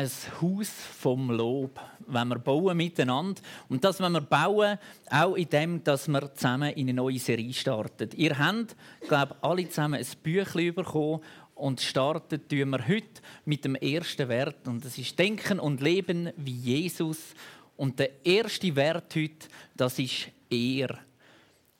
ein 0.00 0.10
Haus 0.40 0.70
vom 0.98 1.30
Lob, 1.30 1.78
wenn 2.06 2.28
wir 2.28 2.38
bauen 2.38 2.76
miteinander. 2.76 3.40
Und 3.68 3.84
das 3.84 4.00
wenn 4.00 4.12
wir 4.12 4.22
bauen, 4.22 4.78
auch 5.10 5.34
in 5.34 5.48
dem, 5.48 5.84
dass 5.84 6.08
wir 6.08 6.34
zusammen 6.34 6.72
in 6.72 6.88
eine 6.88 6.94
neue 6.94 7.18
Serie 7.18 7.52
starten. 7.52 8.08
Ihr 8.16 8.38
habt, 8.38 8.74
glaube 9.06 9.34
ich, 9.34 9.44
alle 9.44 9.68
zusammen 9.68 10.00
ein 10.00 10.06
Büchlein 10.22 10.74
bekommen 10.74 11.20
und 11.54 11.80
starten 11.80 12.48
tun 12.48 12.70
wir 12.70 12.88
heute 12.88 13.20
mit 13.44 13.64
dem 13.64 13.74
ersten 13.74 14.28
Wert. 14.28 14.66
Und 14.66 14.84
das 14.84 14.96
ist 14.96 15.18
Denken 15.18 15.60
und 15.60 15.82
Leben 15.82 16.30
wie 16.36 16.56
Jesus. 16.56 17.34
Und 17.76 17.98
der 17.98 18.24
erste 18.24 18.74
Wert 18.74 19.14
heute, 19.14 19.48
das 19.76 19.98
ist 19.98 20.28
Ehr. 20.48 20.98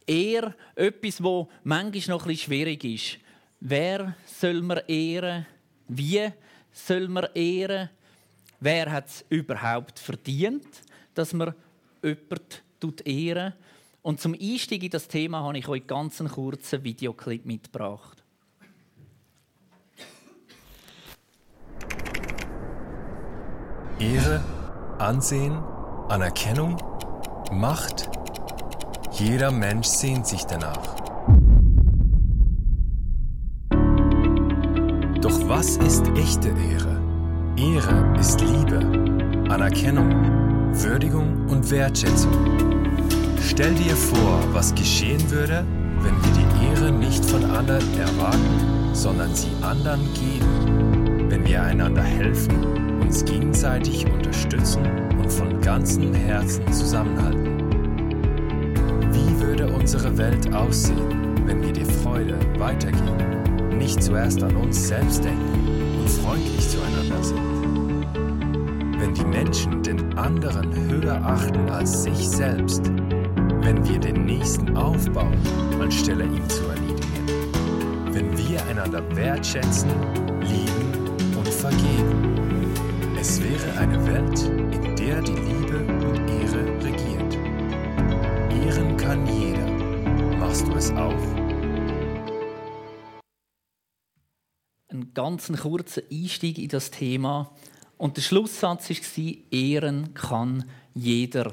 Ehr, 0.07 0.55
etwas, 0.75 1.23
wo 1.23 1.49
manchmal 1.65 2.19
noch 2.19 2.27
ein 2.27 2.37
schwierig 2.37 2.85
ist. 2.85 3.19
Wer 3.61 4.15
soll 4.27 4.61
man 4.61 4.81
ehren? 4.89 5.47
Wie 5.89 6.31
soll 6.73 7.09
man 7.09 7.29
ehren? 7.35 7.91
Wer 8.61 8.93
hat 8.93 9.09
es 9.09 9.25
überhaupt 9.31 9.99
verdient, 9.99 10.67
dass 11.15 11.33
man 11.33 11.55
jemanden 12.03 13.07
ehren 13.07 13.55
Und 14.03 14.21
zum 14.21 14.35
Einstieg 14.35 14.83
in 14.83 14.91
das 14.91 15.09
Thema 15.09 15.43
habe 15.43 15.59
ich 15.59 15.67
euch 15.69 15.87
ganz 15.87 16.21
einen 16.21 16.31
kurzen 16.31 16.85
Videoclip 16.85 17.47
mitgebracht. 17.47 18.23
Ehre, 23.99 24.43
Ansehen, 24.99 25.53
Anerkennung, 26.09 26.77
Macht. 27.53 28.09
Jeder 29.13 29.51
Mensch 29.51 29.89
sehnt 29.89 30.27
sich 30.27 30.45
danach. 30.45 30.97
Doch 35.21 35.49
was 35.49 35.77
ist 35.79 36.07
echte 36.17 36.49
Ehre? 36.49 37.00
Ehre 37.57 38.15
ist 38.19 38.41
Liebe, 38.41 38.79
Anerkennung, 39.51 40.11
Würdigung 40.73 41.47
und 41.49 41.71
Wertschätzung. 41.71 42.33
Stell 43.43 43.75
dir 43.75 43.95
vor, 43.97 44.43
was 44.53 44.75
geschehen 44.75 45.31
würde, 45.31 45.65
wenn 46.01 46.15
wir 46.23 46.33
die 46.33 46.67
Ehre 46.67 46.93
nicht 46.93 47.25
von 47.25 47.45
anderen 47.45 47.99
erwarten, 47.99 48.95
sondern 48.95 49.35
sie 49.35 49.51
anderen 49.63 50.01
geben. 50.15 51.31
Wenn 51.31 51.47
wir 51.47 51.63
einander 51.63 52.03
helfen, 52.03 53.01
uns 53.01 53.25
gegenseitig 53.25 54.07
unterstützen 54.07 54.83
und 55.19 55.31
von 55.31 55.61
ganzem 55.61 56.15
Herzen 56.15 56.73
zusammenhalten. 56.73 57.61
Wie 59.13 59.41
würde 59.41 59.69
unsere 59.69 60.17
Welt 60.17 60.55
aussehen, 60.55 61.37
wenn 61.47 61.63
wir 61.63 61.73
die 61.73 61.85
Freude 61.85 62.39
weitergeben, 62.59 63.77
nicht 63.77 64.03
zuerst 64.03 64.43
an 64.43 64.57
uns 64.57 64.89
selbst 64.89 65.25
denken 65.25 65.50
freundlich 66.19 66.69
zueinander 66.69 67.23
sind? 67.23 67.61
wenn 69.01 69.15
die 69.15 69.25
Menschen 69.25 69.83
den 69.83 70.17
anderen 70.19 70.73
höher 70.75 71.21
achten 71.25 71.71
als 71.71 72.03
sich 72.03 72.29
selbst, 72.29 72.83
wenn 73.63 73.87
wir 73.89 73.99
den 73.99 74.27
Nächsten 74.27 74.77
aufbauen, 74.77 75.39
anstelle 75.81 76.25
ihn 76.25 76.49
zu 76.49 76.65
erniedrigen, 76.65 78.13
wenn 78.13 78.37
wir 78.37 78.65
einander 78.67 79.03
wertschätzen, 79.17 79.91
lieben 80.43 81.37
und 81.37 81.49
vergeben. 81.49 82.75
Es 83.19 83.41
wäre 83.43 83.79
eine 83.79 84.07
Welt, 84.07 84.60
Ganz 95.15 95.51
kurzer 95.61 96.03
Einstieg 96.11 96.59
in 96.59 96.69
das 96.69 96.91
Thema 96.91 97.51
und 97.97 98.17
der 98.17 98.23
Schlusssatz 98.23 98.91
war, 98.91 99.35
ehren 99.51 100.15
kann 100.15 100.65
jeder. 100.95 101.53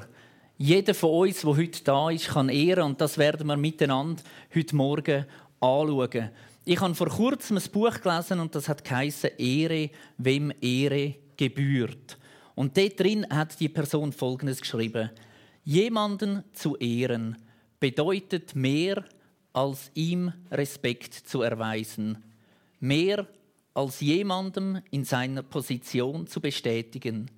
Jeder 0.56 0.94
von 0.94 1.10
uns, 1.10 1.42
der 1.42 1.56
heute 1.56 1.84
da 1.84 2.10
ist, 2.10 2.28
kann 2.28 2.48
ehren. 2.48 2.84
Und 2.84 3.00
das 3.00 3.18
werden 3.18 3.46
wir 3.46 3.56
miteinander 3.56 4.22
heute 4.54 4.76
Morgen 4.76 5.26
anschauen. 5.60 6.30
Ich 6.64 6.80
habe 6.80 6.94
vor 6.94 7.08
kurzem 7.08 7.56
ein 7.56 7.70
Buch 7.72 8.00
gelesen 8.00 8.40
und 8.40 8.54
das 8.54 8.68
hat 8.68 8.84
geheißen 8.84 9.30
Ehre, 9.38 9.90
wem 10.18 10.52
Ehre 10.60 11.16
gebührt. 11.36 12.18
Und 12.54 12.76
dort 12.76 12.98
drin 12.98 13.26
hat 13.28 13.58
die 13.60 13.68
Person 13.68 14.12
Folgendes 14.12 14.60
geschrieben: 14.60 15.10
Jemanden 15.64 16.44
zu 16.52 16.76
ehren 16.76 17.36
bedeutet 17.80 18.54
mehr, 18.54 19.04
als 19.52 19.90
ihm 19.94 20.32
Respekt 20.50 21.14
zu 21.14 21.42
erweisen, 21.42 22.22
mehr 22.80 23.26
als 23.78 24.00
jemandem 24.00 24.82
in 24.90 25.04
seiner 25.04 25.44
Position 25.44 26.26
zu 26.26 26.40
bestätigen. 26.40 27.30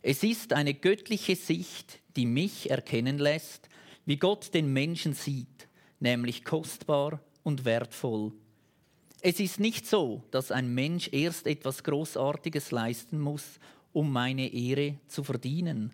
Es 0.00 0.22
ist 0.22 0.52
eine 0.52 0.74
göttliche 0.74 1.34
Sicht, 1.34 1.98
die 2.14 2.24
mich 2.24 2.70
erkennen 2.70 3.18
lässt, 3.18 3.68
wie 4.06 4.16
Gott 4.16 4.54
den 4.54 4.72
Menschen 4.72 5.12
sieht, 5.12 5.66
nämlich 5.98 6.44
kostbar 6.44 7.18
und 7.42 7.64
wertvoll. 7.64 8.30
Es 9.22 9.40
ist 9.40 9.58
nicht 9.58 9.84
so, 9.88 10.22
dass 10.30 10.52
ein 10.52 10.72
Mensch 10.72 11.08
erst 11.10 11.48
etwas 11.48 11.82
Großartiges 11.82 12.70
leisten 12.70 13.18
muss, 13.18 13.58
um 13.92 14.12
meine 14.12 14.52
Ehre 14.52 15.00
zu 15.08 15.24
verdienen. 15.24 15.92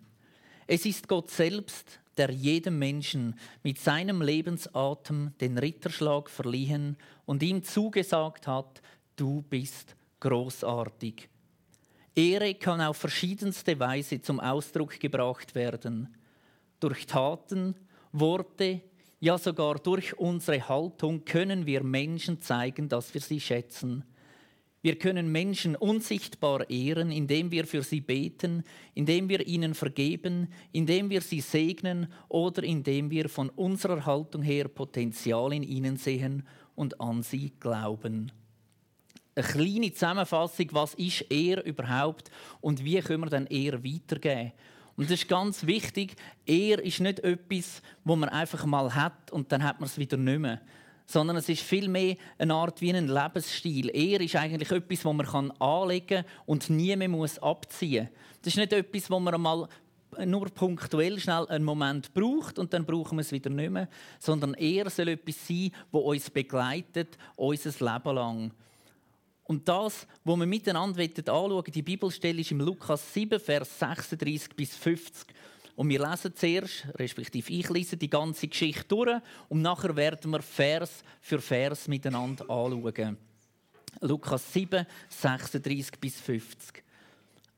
Es 0.67 0.85
ist 0.85 1.07
Gott 1.07 1.31
selbst, 1.31 1.99
der 2.15 2.29
jedem 2.29 2.77
Menschen 2.77 3.39
mit 3.63 3.79
seinem 3.79 4.21
Lebensatem 4.21 5.31
den 5.41 5.57
Ritterschlag 5.57 6.29
verliehen 6.29 6.95
und 7.25 7.41
ihm 7.41 7.63
zugesagt 7.63 8.45
hat, 8.45 8.83
du 9.19 9.41
bist 9.41 9.95
großartig. 10.19 11.29
Ehre 12.15 12.55
kann 12.55 12.81
auf 12.81 12.97
verschiedenste 12.97 13.79
Weise 13.79 14.21
zum 14.21 14.39
Ausdruck 14.39 14.99
gebracht 14.99 15.55
werden. 15.55 16.15
Durch 16.79 17.05
Taten, 17.05 17.75
Worte, 18.11 18.81
ja 19.19 19.37
sogar 19.37 19.75
durch 19.75 20.17
unsere 20.17 20.67
Haltung 20.67 21.25
können 21.25 21.65
wir 21.65 21.83
Menschen 21.83 22.41
zeigen, 22.41 22.89
dass 22.89 23.13
wir 23.13 23.21
sie 23.21 23.39
schätzen. 23.39 24.05
Wir 24.81 24.97
können 24.97 25.29
Menschen 25.29 25.75
unsichtbar 25.75 26.69
ehren, 26.69 27.11
indem 27.11 27.51
wir 27.51 27.67
für 27.67 27.83
sie 27.83 27.99
beten, 27.99 28.63
indem 28.93 29.27
wir 29.27 29.45
ihnen 29.45 29.73
vergeben, 29.73 30.47
indem 30.71 31.09
wir 31.09 31.19
sie 31.19 31.41
segnen 31.41 32.07
oder 32.29 32.63
indem 32.63 33.11
wir 33.11 33.27
von 33.27 33.49
unserer 33.49 34.05
Haltung 34.05 34.41
her 34.41 34.69
Potenzial 34.69 35.51
in 35.51 35.63
ihnen 35.63 35.97
sehen 35.97 36.47
und 36.75 37.01
an 37.01 37.23
sie 37.23 37.51
glauben 37.59 38.31
eine 39.35 39.45
kleine 39.45 39.93
Zusammenfassung, 39.93 40.67
was 40.71 40.93
ist 40.95 41.25
er 41.29 41.63
überhaupt 41.65 42.29
und 42.61 42.83
wie 42.83 42.99
können 42.99 43.23
wir 43.23 43.29
dann 43.29 43.47
eher 43.47 43.83
weitergeben. 43.83 44.51
Und 44.99 45.09
das 45.09 45.21
ist 45.21 45.29
ganz 45.29 45.65
wichtig. 45.65 46.15
Er 46.45 46.83
ist 46.83 46.99
nicht 46.99 47.19
etwas, 47.19 47.81
wo 48.03 48.17
man 48.17 48.27
einfach 48.27 48.65
mal 48.65 48.93
hat 48.93 49.31
und 49.31 49.49
dann 49.51 49.63
hat 49.63 49.79
man 49.79 49.87
es 49.87 49.97
wieder 49.97 50.17
nicht 50.17 50.39
mehr. 50.39 50.59
Sondern 51.05 51.37
es 51.37 51.47
ist 51.47 51.61
vielmehr 51.61 52.17
eine 52.37 52.53
Art 52.53 52.81
wie 52.81 52.93
ein 52.93 53.07
Lebensstil. 53.07 53.89
Er 53.93 54.19
ist 54.19 54.35
eigentlich 54.35 54.69
etwas, 54.69 55.01
das 55.01 55.31
man 55.31 55.51
anlegen 55.51 56.23
kann 56.23 56.25
und 56.45 56.69
nie 56.69 56.95
mehr 56.97 57.07
muss 57.07 57.39
abziehen 57.39 58.09
muss. 58.11 58.39
Das 58.41 58.53
ist 58.53 58.57
nicht 58.57 58.73
etwas, 58.73 59.09
wo 59.09 59.19
man 59.21 59.39
mal 59.39 59.69
nur 60.25 60.49
punktuell 60.49 61.17
schnell 61.19 61.47
einen 61.47 61.63
Moment 61.63 62.13
braucht 62.13 62.59
und 62.59 62.73
dann 62.73 62.85
brauchen 62.85 63.17
wir 63.17 63.21
es 63.21 63.31
wieder 63.31 63.49
nicht 63.49 63.71
mehr. 63.71 63.87
Sondern 64.19 64.53
er 64.55 64.89
soll 64.89 65.07
etwas 65.07 65.47
sein, 65.47 65.71
das 65.91 66.01
uns 66.01 66.29
begleitet, 66.29 67.17
unser 67.37 67.93
Leben 67.93 68.15
lang. 68.15 68.51
Und 69.49 69.67
das, 69.67 70.05
was 70.23 70.37
wir 70.37 70.45
miteinander 70.45 71.01
anschauen 71.01 71.63
die 71.73 71.81
Bibelstelle 71.81 72.41
ist 72.41 72.51
im 72.51 72.59
Lukas 72.59 73.15
7, 73.15 73.39
Vers 73.39 73.79
36 73.79 74.55
bis 74.55 74.75
50. 74.75 75.25
Und 75.75 75.89
wir 75.89 76.07
lesen 76.07 76.35
zuerst, 76.35 76.87
respektive 76.93 77.51
ich 77.51 77.67
lese 77.67 77.97
die 77.97 78.11
ganze 78.11 78.47
Geschichte 78.47 78.85
durch 78.87 79.19
und 79.47 79.63
nachher 79.63 79.95
werden 79.95 80.29
wir 80.29 80.43
Vers 80.43 81.03
für 81.19 81.41
Vers 81.41 81.87
miteinander 81.87 82.43
anschauen. 82.47 83.17
Lukas 84.01 84.53
7, 84.53 84.85
36 85.09 85.99
bis 85.99 86.21
50. 86.21 86.83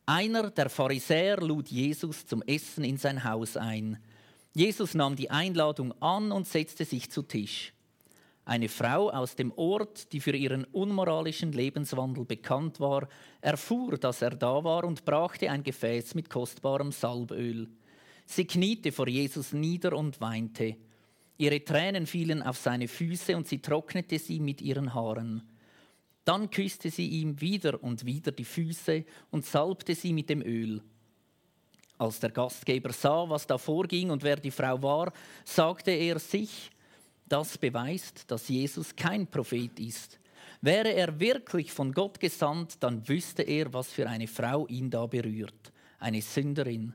Einer 0.06 0.50
der 0.50 0.70
Pharisäer 0.70 1.42
lud 1.42 1.68
Jesus 1.68 2.26
zum 2.26 2.42
Essen 2.44 2.86
in 2.86 2.96
sein 2.96 3.22
Haus 3.26 3.58
ein. 3.58 3.98
Jesus 4.54 4.94
nahm 4.94 5.18
die 5.18 5.30
Einladung 5.30 5.92
an 6.02 6.32
und 6.32 6.48
setzte 6.48 6.86
sich 6.86 7.12
zu 7.12 7.22
Tisch. 7.22 7.74
Eine 8.52 8.68
Frau 8.68 9.10
aus 9.10 9.38
dem 9.38 9.54
Ort, 9.54 10.12
die 10.12 10.20
für 10.20 10.36
ihren 10.36 10.66
unmoralischen 10.66 11.54
Lebenswandel 11.54 12.26
bekannt 12.26 12.82
war, 12.82 13.08
erfuhr, 13.40 13.98
dass 13.98 14.22
er 14.22 14.32
da 14.32 14.62
war 14.66 14.84
und 14.84 15.06
brachte 15.06 15.50
ein 15.50 15.64
Gefäß 15.64 16.16
mit 16.16 16.30
kostbarem 16.30 16.92
Salböl. 16.92 17.70
Sie 18.26 18.44
kniete 18.44 18.92
vor 18.92 19.08
Jesus 19.08 19.54
nieder 19.54 19.96
und 19.96 20.20
weinte. 20.20 20.76
Ihre 21.38 21.64
Tränen 21.64 22.06
fielen 22.06 22.44
auf 22.44 22.58
seine 22.58 22.90
Füße 22.90 23.38
und 23.38 23.48
sie 23.48 23.60
trocknete 23.60 24.20
sie 24.20 24.42
mit 24.42 24.62
ihren 24.62 24.94
Haaren. 24.94 25.44
Dann 26.26 26.50
küsste 26.50 26.92
sie 26.92 27.08
ihm 27.08 27.40
wieder 27.40 27.82
und 27.82 28.06
wieder 28.06 28.34
die 28.34 28.44
Füße 28.44 29.06
und 29.30 29.46
salbte 29.46 29.96
sie 29.96 30.12
mit 30.12 30.30
dem 30.30 30.42
Öl. 30.42 30.82
Als 31.98 32.20
der 32.20 32.32
Gastgeber 32.32 32.92
sah, 32.92 33.30
was 33.30 33.48
da 33.48 33.58
vorging 33.58 34.10
und 34.10 34.24
wer 34.24 34.36
die 34.36 34.52
Frau 34.52 34.84
war, 34.84 35.14
sagte 35.46 35.92
er 35.92 36.20
sich, 36.20 36.70
das 37.32 37.58
beweist, 37.58 38.30
dass 38.30 38.50
Jesus 38.50 38.96
kein 38.96 39.28
Prophet 39.28 39.80
ist. 39.80 40.20
Wäre 40.62 40.94
er 40.94 41.20
wirklich 41.20 41.72
von 41.72 41.92
Gott 41.92 42.20
gesandt, 42.20 42.78
dann 42.82 43.08
wüsste 43.08 43.42
er, 43.42 43.74
was 43.74 43.92
für 43.92 44.08
eine 44.08 44.28
Frau 44.28 44.68
ihn 44.68 44.90
da 44.90 45.06
berührt, 45.08 45.72
eine 46.00 46.22
Sünderin. 46.22 46.94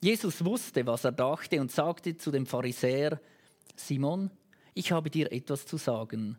Jesus 0.00 0.44
wusste, 0.44 0.84
was 0.86 1.04
er 1.04 1.12
dachte 1.12 1.60
und 1.60 1.70
sagte 1.70 2.16
zu 2.16 2.32
dem 2.32 2.44
Pharisäer, 2.46 3.20
Simon, 3.76 4.30
ich 4.74 4.90
habe 4.90 5.10
dir 5.10 5.30
etwas 5.30 5.64
zu 5.64 5.76
sagen. 5.76 6.36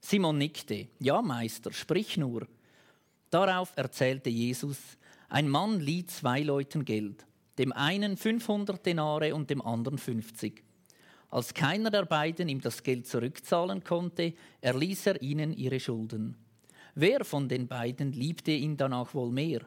Simon 0.00 0.38
nickte, 0.38 0.88
ja 0.98 1.22
Meister, 1.22 1.72
sprich 1.72 2.16
nur. 2.16 2.48
Darauf 3.30 3.72
erzählte 3.76 4.30
Jesus, 4.30 4.78
ein 5.28 5.48
Mann 5.48 5.78
lieh 5.78 6.06
zwei 6.06 6.42
Leuten 6.42 6.84
Geld, 6.84 7.26
dem 7.58 7.72
einen 7.72 8.16
500 8.16 8.84
Denare 8.84 9.34
und 9.34 9.50
dem 9.50 9.62
anderen 9.62 9.98
50. 9.98 10.65
Als 11.36 11.52
keiner 11.52 11.90
der 11.90 12.06
beiden 12.06 12.48
ihm 12.48 12.62
das 12.62 12.82
Geld 12.82 13.06
zurückzahlen 13.06 13.84
konnte, 13.84 14.32
erließ 14.62 15.08
er 15.08 15.20
ihnen 15.20 15.52
ihre 15.52 15.78
Schulden. 15.78 16.34
Wer 16.94 17.26
von 17.26 17.46
den 17.46 17.68
beiden 17.68 18.12
liebte 18.12 18.52
ihn 18.52 18.78
danach 18.78 19.12
wohl 19.12 19.30
mehr? 19.30 19.60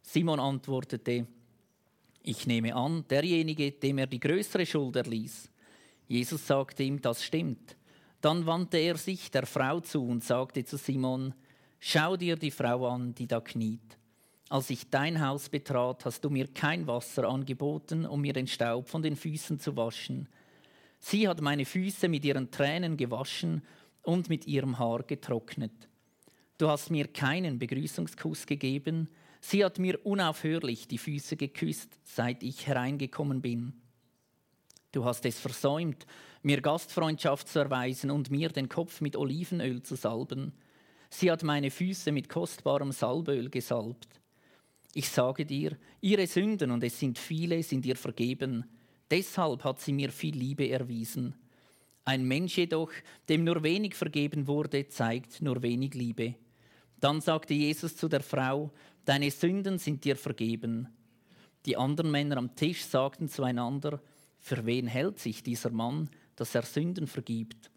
Simon 0.00 0.38
antwortete, 0.38 1.26
ich 2.22 2.46
nehme 2.46 2.72
an, 2.76 3.04
derjenige, 3.10 3.72
dem 3.72 3.98
er 3.98 4.06
die 4.06 4.20
größere 4.20 4.64
Schuld 4.64 4.94
erließ. 4.94 5.50
Jesus 6.06 6.46
sagte 6.46 6.84
ihm, 6.84 7.02
das 7.02 7.24
stimmt. 7.24 7.76
Dann 8.20 8.46
wandte 8.46 8.76
er 8.76 8.96
sich 8.96 9.32
der 9.32 9.46
Frau 9.46 9.80
zu 9.80 10.06
und 10.06 10.22
sagte 10.22 10.64
zu 10.64 10.76
Simon, 10.76 11.34
Schau 11.80 12.16
dir 12.16 12.36
die 12.36 12.52
Frau 12.52 12.86
an, 12.86 13.12
die 13.12 13.26
da 13.26 13.40
kniet. 13.40 13.98
Als 14.48 14.70
ich 14.70 14.88
dein 14.88 15.20
Haus 15.20 15.48
betrat, 15.48 16.04
hast 16.04 16.24
du 16.24 16.30
mir 16.30 16.46
kein 16.46 16.86
Wasser 16.86 17.28
angeboten, 17.28 18.06
um 18.06 18.20
mir 18.20 18.34
den 18.34 18.46
Staub 18.46 18.88
von 18.88 19.02
den 19.02 19.16
Füßen 19.16 19.58
zu 19.58 19.76
waschen. 19.76 20.28
Sie 21.08 21.28
hat 21.28 21.40
meine 21.40 21.64
Füße 21.64 22.08
mit 22.08 22.24
ihren 22.24 22.50
Tränen 22.50 22.96
gewaschen 22.96 23.62
und 24.02 24.28
mit 24.28 24.44
ihrem 24.48 24.80
Haar 24.80 25.04
getrocknet. 25.04 25.70
Du 26.58 26.68
hast 26.68 26.90
mir 26.90 27.06
keinen 27.06 27.60
Begrüßungskuss 27.60 28.44
gegeben, 28.44 29.08
sie 29.40 29.64
hat 29.64 29.78
mir 29.78 30.04
unaufhörlich 30.04 30.88
die 30.88 30.98
Füße 30.98 31.36
geküsst, 31.36 31.96
seit 32.02 32.42
ich 32.42 32.66
hereingekommen 32.66 33.40
bin. 33.40 33.74
Du 34.90 35.04
hast 35.04 35.24
es 35.26 35.38
versäumt, 35.38 36.06
mir 36.42 36.60
Gastfreundschaft 36.60 37.46
zu 37.46 37.60
erweisen 37.60 38.10
und 38.10 38.32
mir 38.32 38.48
den 38.48 38.68
Kopf 38.68 39.00
mit 39.00 39.14
Olivenöl 39.14 39.84
zu 39.84 39.94
salben. 39.94 40.54
Sie 41.08 41.30
hat 41.30 41.44
meine 41.44 41.70
Füße 41.70 42.10
mit 42.10 42.28
kostbarem 42.28 42.90
Salböl 42.90 43.48
gesalbt. 43.48 44.08
Ich 44.92 45.08
sage 45.08 45.46
dir, 45.46 45.78
ihre 46.00 46.26
Sünden, 46.26 46.72
und 46.72 46.82
es 46.82 46.98
sind 46.98 47.16
viele, 47.16 47.62
sind 47.62 47.86
ihr 47.86 47.94
vergeben. 47.94 48.64
Deshalb 49.10 49.64
hat 49.64 49.80
sie 49.80 49.92
mir 49.92 50.10
viel 50.10 50.36
Liebe 50.36 50.68
erwiesen. 50.68 51.34
Ein 52.04 52.24
Mensch 52.24 52.56
jedoch, 52.58 52.90
dem 53.28 53.44
nur 53.44 53.62
wenig 53.62 53.94
vergeben 53.94 54.46
wurde, 54.46 54.88
zeigt 54.88 55.42
nur 55.42 55.62
wenig 55.62 55.94
Liebe. 55.94 56.34
Dann 57.00 57.20
sagte 57.20 57.54
Jesus 57.54 57.96
zu 57.96 58.08
der 58.08 58.22
Frau, 58.22 58.72
Deine 59.06 59.30
Sünden 59.30 59.78
sind 59.78 60.04
dir 60.04 60.16
vergeben. 60.16 60.88
Die 61.64 61.76
anderen 61.76 62.10
Männer 62.10 62.38
am 62.38 62.56
Tisch 62.56 62.84
sagten 62.84 63.28
zueinander, 63.28 64.00
für 64.40 64.66
wen 64.66 64.88
hält 64.88 65.20
sich 65.20 65.44
dieser 65.44 65.70
Mann, 65.70 66.10
dass 66.34 66.56
er 66.56 66.62
Sünden 66.62 67.06
vergibt? 67.06 67.70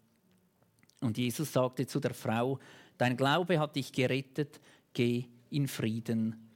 Und 1.00 1.18
Jesus 1.18 1.52
sagte 1.52 1.86
zu 1.86 2.00
der 2.00 2.14
Frau, 2.14 2.58
dein 2.98 3.16
Glaube 3.16 3.60
hat 3.60 3.76
dich 3.76 3.92
gerettet, 3.92 4.60
geh 4.92 5.24
in 5.50 5.68
Frieden. 5.68 6.50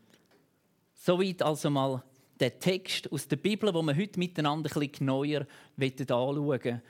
Soweit 0.95 1.43
also 1.43 1.71
mal 1.71 2.03
der 2.41 2.59
Text 2.59 3.11
aus 3.13 3.29
der 3.29 3.37
Bibel, 3.37 3.73
wo 3.73 3.83
wir 3.83 3.97
heute 3.97 4.19
miteinander 4.19 4.71
ein 4.75 4.89
bisschen 4.89 5.07
neuer 5.07 5.47
anschauen 5.79 6.83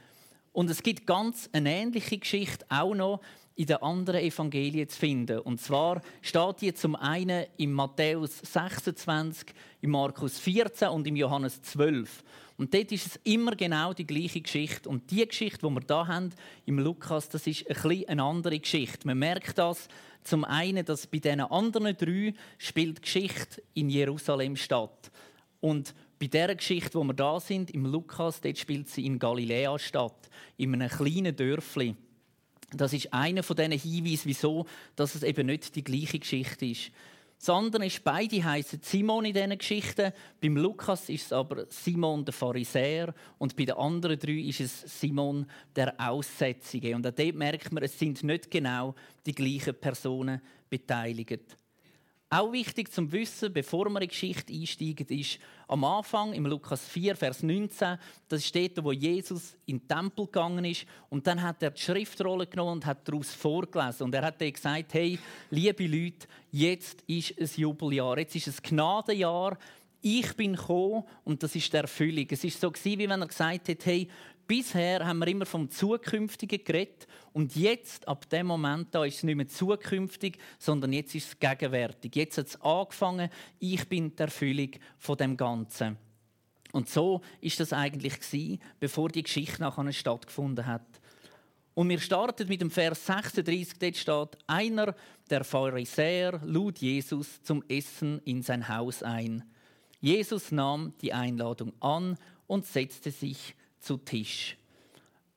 Und 0.53 0.71
es 0.71 0.83
gibt 0.83 1.07
ganz 1.07 1.49
eine 1.53 1.71
ähnliche 1.73 2.19
Geschichte 2.19 2.65
auch 2.69 2.95
noch 2.95 3.21
in 3.57 3.67
den 3.67 3.77
anderen 3.77 4.21
Evangelien 4.21 4.89
zu 4.89 4.99
finden. 4.99 5.39
Und 5.41 5.61
zwar 5.61 6.01
steht 6.23 6.61
hier 6.61 6.75
zum 6.75 6.97
einen 6.97 7.47
im 7.57 7.73
Matthäus 7.73 8.39
26, 8.39 9.55
im 9.81 9.91
Markus 9.91 10.39
14 10.39 10.89
und 10.89 11.07
im 11.07 11.17
Johannes 11.17 11.63
12. 11.63 12.25
Und 12.57 12.73
dort 12.73 12.93
ist 12.93 13.07
es 13.07 13.21
immer 13.25 13.57
genau 13.57 13.93
die 13.93 14.07
gleiche 14.07 14.41
Geschichte. 14.41 14.89
Und 14.89 15.11
die 15.11 15.27
Geschichte, 15.27 15.67
die 15.67 15.73
wir 15.73 15.81
da 15.81 16.07
haben 16.07 16.31
im 16.67 16.79
Lukas, 16.79 17.29
das 17.29 17.47
ist 17.47 17.69
ein 17.69 17.75
bisschen 17.75 18.09
eine 18.09 18.23
andere 18.23 18.59
Geschichte. 18.59 19.07
Man 19.07 19.19
merkt 19.19 19.59
das 19.59 19.89
zum 20.23 20.45
einen, 20.45 20.85
dass 20.85 21.07
bei 21.07 21.19
diesen 21.19 21.41
anderen 21.41 21.97
drei 21.97 22.35
spielt 22.59 23.03
Geschichte 23.03 23.63
in 23.75 23.91
Jerusalem 23.91 24.57
statt. 24.57 25.11
Und 25.65 25.95
bei 26.19 26.27
der 26.27 26.55
Geschichte, 26.55 26.99
wo 26.99 27.05
wir 27.05 27.15
da 27.15 27.41
sind, 27.41 27.71
im 27.71 27.87
Lukas, 27.87 28.39
dort 28.43 28.59
spielt 28.59 28.87
sie 28.87 29.07
in 29.07 29.19
Galiläa 29.19 29.79
statt, 29.79 30.29
in 30.59 30.75
einem 30.75 30.91
kleinen 30.91 31.35
Dörfli. 31.35 31.97
Das 32.71 32.93
ist 32.93 33.15
einer 33.15 33.43
von 33.43 33.57
diesen 33.57 33.73
Hinweisen, 33.73 34.27
wieso 34.27 34.67
dass 34.95 35.15
es 35.15 35.23
eben 35.23 35.47
nicht 35.47 35.75
die 35.75 35.83
gleiche 35.83 36.19
Geschichte 36.19 36.67
ist. 36.67 36.91
Das 37.39 37.49
andere 37.49 37.87
ist, 37.87 38.05
beide 38.05 38.45
heißen 38.45 38.81
Simon 38.83 39.25
in 39.25 39.33
diesen 39.33 39.57
Geschichten. 39.57 40.13
Beim 40.39 40.59
Lukas 40.59 41.09
ist 41.09 41.25
es 41.25 41.33
aber 41.33 41.65
Simon 41.71 42.27
der 42.27 42.35
Pharisäer 42.35 43.15
und 43.39 43.57
bei 43.57 43.65
den 43.65 43.77
anderen 43.77 44.19
drei 44.19 44.33
ist 44.33 44.61
es 44.61 45.01
Simon 45.01 45.47
der 45.75 45.95
Aussätzige. 45.99 46.95
Und 46.95 47.07
auch 47.07 47.13
dort 47.13 47.37
merkt 47.37 47.73
man, 47.73 47.83
es 47.83 47.99
sind 47.99 48.23
nicht 48.23 48.51
genau 48.51 48.95
die 49.25 49.35
gleichen 49.35 49.81
Personen 49.81 50.43
beteiligt. 50.69 51.57
Auch 52.35 52.51
wichtig 52.51 52.91
zum 52.91 53.13
Wissen, 53.13 53.53
bevor 53.53 53.89
wir 53.89 54.01
in 54.03 54.09
die 54.09 54.09
Geschichte 54.09 54.53
einsteigen, 54.53 55.07
ist 55.07 55.39
am 55.69 55.85
Anfang 55.85 56.33
im 56.33 56.47
Lukas 56.47 56.85
4, 56.89 57.15
Vers 57.15 57.45
19, 57.45 57.97
das 58.27 58.45
steht, 58.45 58.83
wo 58.83 58.91
Jesus 58.91 59.57
in 59.67 59.79
den 59.79 59.87
Tempel 59.87 60.27
gegangen 60.27 60.65
ist. 60.65 60.85
Und 61.11 61.29
dann 61.29 61.41
hat 61.41 61.63
er 61.63 61.71
die 61.71 61.81
Schriftrolle 61.81 62.49
genommen 62.49 62.73
und 62.73 62.87
hat 62.87 63.07
daraus 63.07 63.33
vorgelesen. 63.33 64.03
Und 64.03 64.17
er 64.17 64.23
hat 64.23 64.41
gesagt, 64.41 64.95
hey, 64.95 65.17
liebe 65.51 65.87
Leute, 65.87 66.27
jetzt 66.51 67.03
ist 67.07 67.39
ein 67.39 67.49
Jubeljahr, 67.55 68.19
jetzt 68.19 68.35
ist 68.35 68.49
ein 68.49 68.57
Gnadenjahr, 68.69 69.57
ich 70.03 70.35
bin 70.35 70.57
gekommen 70.57 71.05
und 71.23 71.41
das 71.41 71.55
ist 71.55 71.73
die 71.73 71.77
Erfüllung. 71.77 72.27
Es 72.29 72.43
ist 72.43 72.61
so 72.61 72.73
wie 72.83 73.09
wenn 73.09 73.23
er 73.23 73.29
gesagt 73.29 73.69
hat, 73.69 73.87
hey, 73.87 74.09
bisher 74.47 75.07
haben 75.07 75.19
wir 75.19 75.29
immer 75.29 75.47
vom 75.47 75.71
Zukünftigen 75.71 76.65
geredet 76.65 77.07
und 77.33 77.57
jetzt, 77.57 78.07
ab 78.07 78.29
dem 78.31 78.47
Moment 78.47 78.95
da, 78.95 79.05
ist 79.05 79.17
es 79.17 79.23
nicht 79.23 79.37
mehr 79.37 79.49
zukünftig, 79.49 80.39
sondern 80.59 80.93
jetzt 80.93 81.15
ist 81.15 81.29
es 81.29 81.39
gegenwärtig. 81.39 82.15
Jetzt 82.15 82.39
hat 82.39 82.47
es 82.47 82.61
angefangen, 82.61 83.29
ich 83.59 83.89
bin 83.89 84.15
die 84.15 84.23
Erfüllung 84.23 84.71
von 84.99 85.17
dem 85.17 85.37
Ganzen. 85.37 85.97
Und 86.73 86.89
so 86.89 87.21
ist 87.41 87.61
das 87.61 87.73
eigentlich 87.73 88.21
gewesen, 88.21 88.61
bevor 88.81 89.09
die 89.09 89.23
Geschichte 89.23 89.63
nachher 89.63 89.93
stattgefunden 89.93 90.67
hat. 90.67 90.87
Und 91.75 91.89
wir 91.89 91.99
starten 91.99 92.49
mit 92.49 92.61
dem 92.61 92.71
Vers 92.71 93.07
36, 93.07 93.79
dort 93.79 93.97
steht, 93.97 94.45
einer 94.47 94.95
der 95.29 95.43
Pharisäer 95.43 96.41
lud 96.45 96.79
Jesus 96.79 97.43
zum 97.43 97.65
Essen 97.69 98.21
in 98.25 98.43
sein 98.43 98.69
Haus 98.69 99.03
ein. 99.03 99.45
Jesus 100.01 100.53
nahm 100.53 100.95
die 101.01 101.13
Einladung 101.13 101.73
an 101.81 102.17
und 102.47 102.65
setzte 102.65 103.11
sich 103.11 103.55
zu 103.85 103.99
Tisch. 103.99 104.57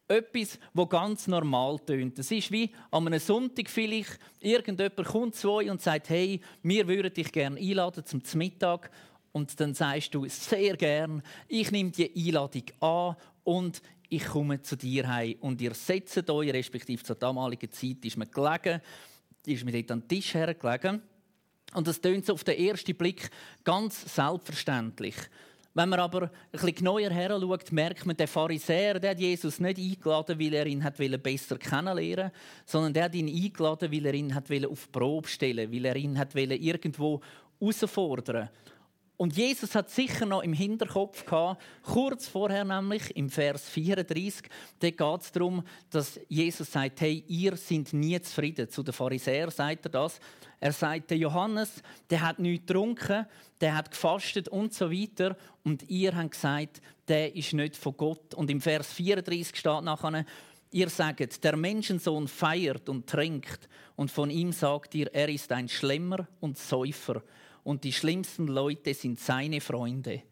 Etwas, 0.07 0.57
wo 0.73 0.85
ganz 0.85 1.27
normal 1.27 1.79
tönt. 1.79 2.17
Es 2.17 2.31
ist 2.31 2.51
wie 2.51 2.71
an 2.91 3.07
einem 3.07 3.19
Sonntag 3.19 3.69
vielleicht, 3.69 4.17
irgendjemand 4.39 5.07
kommt 5.07 5.35
zu 5.35 5.51
euch 5.51 5.69
und 5.69 5.81
sagt, 5.81 6.09
hey, 6.09 6.39
wir 6.63 6.87
würden 6.87 7.13
dich 7.13 7.31
gerne 7.31 7.59
einladen 7.59 8.05
zum 8.05 8.21
Mittag. 8.35 8.89
Und 9.33 9.59
dann 9.59 9.73
sagst 9.73 10.15
du, 10.15 10.25
sehr 10.29 10.77
gern, 10.77 11.21
ich 11.47 11.71
nehme 11.71 11.91
die 11.91 12.09
Einladung 12.15 12.63
an 12.79 13.15
und 13.43 13.81
ich 14.09 14.25
komme 14.25 14.61
zu 14.61 14.77
dir 14.77 15.07
heim. 15.07 15.35
Und 15.41 15.61
ihr 15.61 15.73
setzt 15.73 16.29
euch, 16.29 16.53
respektive 16.53 17.03
zur 17.03 17.17
damaligen 17.17 17.71
Zeit 17.71 18.03
ist 18.03 18.17
man 18.17 18.31
gelegen, 18.31 18.81
ist 19.45 19.65
man 19.65 19.73
dort 19.73 19.91
an 19.91 19.99
den 19.99 20.07
Tisch 20.07 20.33
hergelegen. 20.33 21.01
Und 21.73 21.85
das 21.85 21.99
tönt 21.99 22.25
so 22.25 22.33
auf 22.33 22.45
den 22.45 22.57
ersten 22.57 22.95
Blick 22.95 23.29
ganz 23.65 24.15
selbstverständlich. 24.15 25.15
Wenn 25.77 25.89
man 25.89 25.99
aber 25.99 26.23
ein 26.23 26.29
bisschen 26.51 26.73
genauer 26.73 27.11
her 27.11 27.37
schaut, 27.39 27.71
merkt 27.71 28.03
man, 28.03 28.17
der 28.17 28.27
Pharisäer 28.27 28.99
der 28.99 29.11
hat 29.11 29.19
Jesus 29.19 29.59
nicht 29.59 29.77
eingeladen, 29.77 30.39
weil 30.39 30.53
er 30.55 30.65
ihn 30.65 30.83
hat 30.83 30.97
besser 30.97 31.55
kennenlernen 31.59 32.31
sondern 32.65 32.93
der 32.95 33.03
hat 33.03 33.13
ihn 33.13 33.27
eingeladen, 33.27 33.91
weil 33.91 34.07
er 34.07 34.13
ihn 34.15 34.33
hat 34.33 34.49
auf 34.65 34.91
Probe 34.91 35.27
stellen 35.27 35.71
weil 35.71 35.85
er 35.85 35.95
ihn 35.95 36.17
hat 36.17 36.33
irgendwo 36.33 37.21
herausfordern 37.59 38.49
und 39.17 39.35
Jesus 39.35 39.73
hat 39.73 39.89
sicher 39.89 40.27
noch 40.27 40.43
im 40.43 40.53
Hinterkopf 40.53 41.25
gehabt, 41.25 41.59
kurz 41.81 42.27
vorher 42.27 42.63
nämlich 42.63 43.17
im 43.17 43.31
Vers 43.31 43.67
34, 43.67 44.43
da 44.79 44.91
geht 44.91 45.21
es 45.21 45.31
darum, 45.31 45.63
dass 45.89 46.19
Jesus 46.29 46.71
sagt, 46.71 47.01
hey, 47.01 47.23
ihr 47.27 47.57
seid 47.57 47.93
nie 47.93 48.21
zufrieden. 48.21 48.69
Zu 48.69 48.83
den 48.83 48.93
Pharisäern 48.93 49.49
sagt 49.49 49.85
er 49.87 49.89
das. 49.89 50.19
Er 50.59 50.71
sagt, 50.71 51.09
der 51.09 51.17
Johannes, 51.17 51.81
der 52.11 52.21
hat 52.21 52.37
nichts 52.37 52.67
getrunken, 52.67 53.25
der 53.59 53.75
hat 53.75 53.89
gefastet 53.89 54.49
und 54.49 54.75
so 54.75 54.91
weiter. 54.91 55.35
Und 55.63 55.89
ihr 55.89 56.15
habt 56.15 56.31
gesagt, 56.31 56.81
der 57.07 57.35
ist 57.35 57.53
nicht 57.53 57.75
von 57.75 57.97
Gott. 57.97 58.35
Und 58.35 58.51
im 58.51 58.61
Vers 58.61 58.93
34 58.93 59.55
steht 59.55 59.83
nachher, 59.83 60.25
ihr 60.71 60.89
sagt, 60.89 61.43
der 61.43 61.57
Menschensohn 61.57 62.27
feiert 62.27 62.87
und 62.87 63.07
trinkt. 63.07 63.67
Und 63.95 64.11
von 64.11 64.29
ihm 64.29 64.51
sagt 64.51 64.93
ihr, 64.93 65.11
er 65.11 65.29
ist 65.29 65.51
ein 65.51 65.67
Schlemmer 65.67 66.27
und 66.39 66.59
Säufer 66.59 67.23
und 67.67 67.83
die 67.83 67.91
schlimmsten 67.91 68.47
Leute 68.47 68.93
sind 68.93 69.19
seine 69.19 69.59
Freunde. 69.59 70.23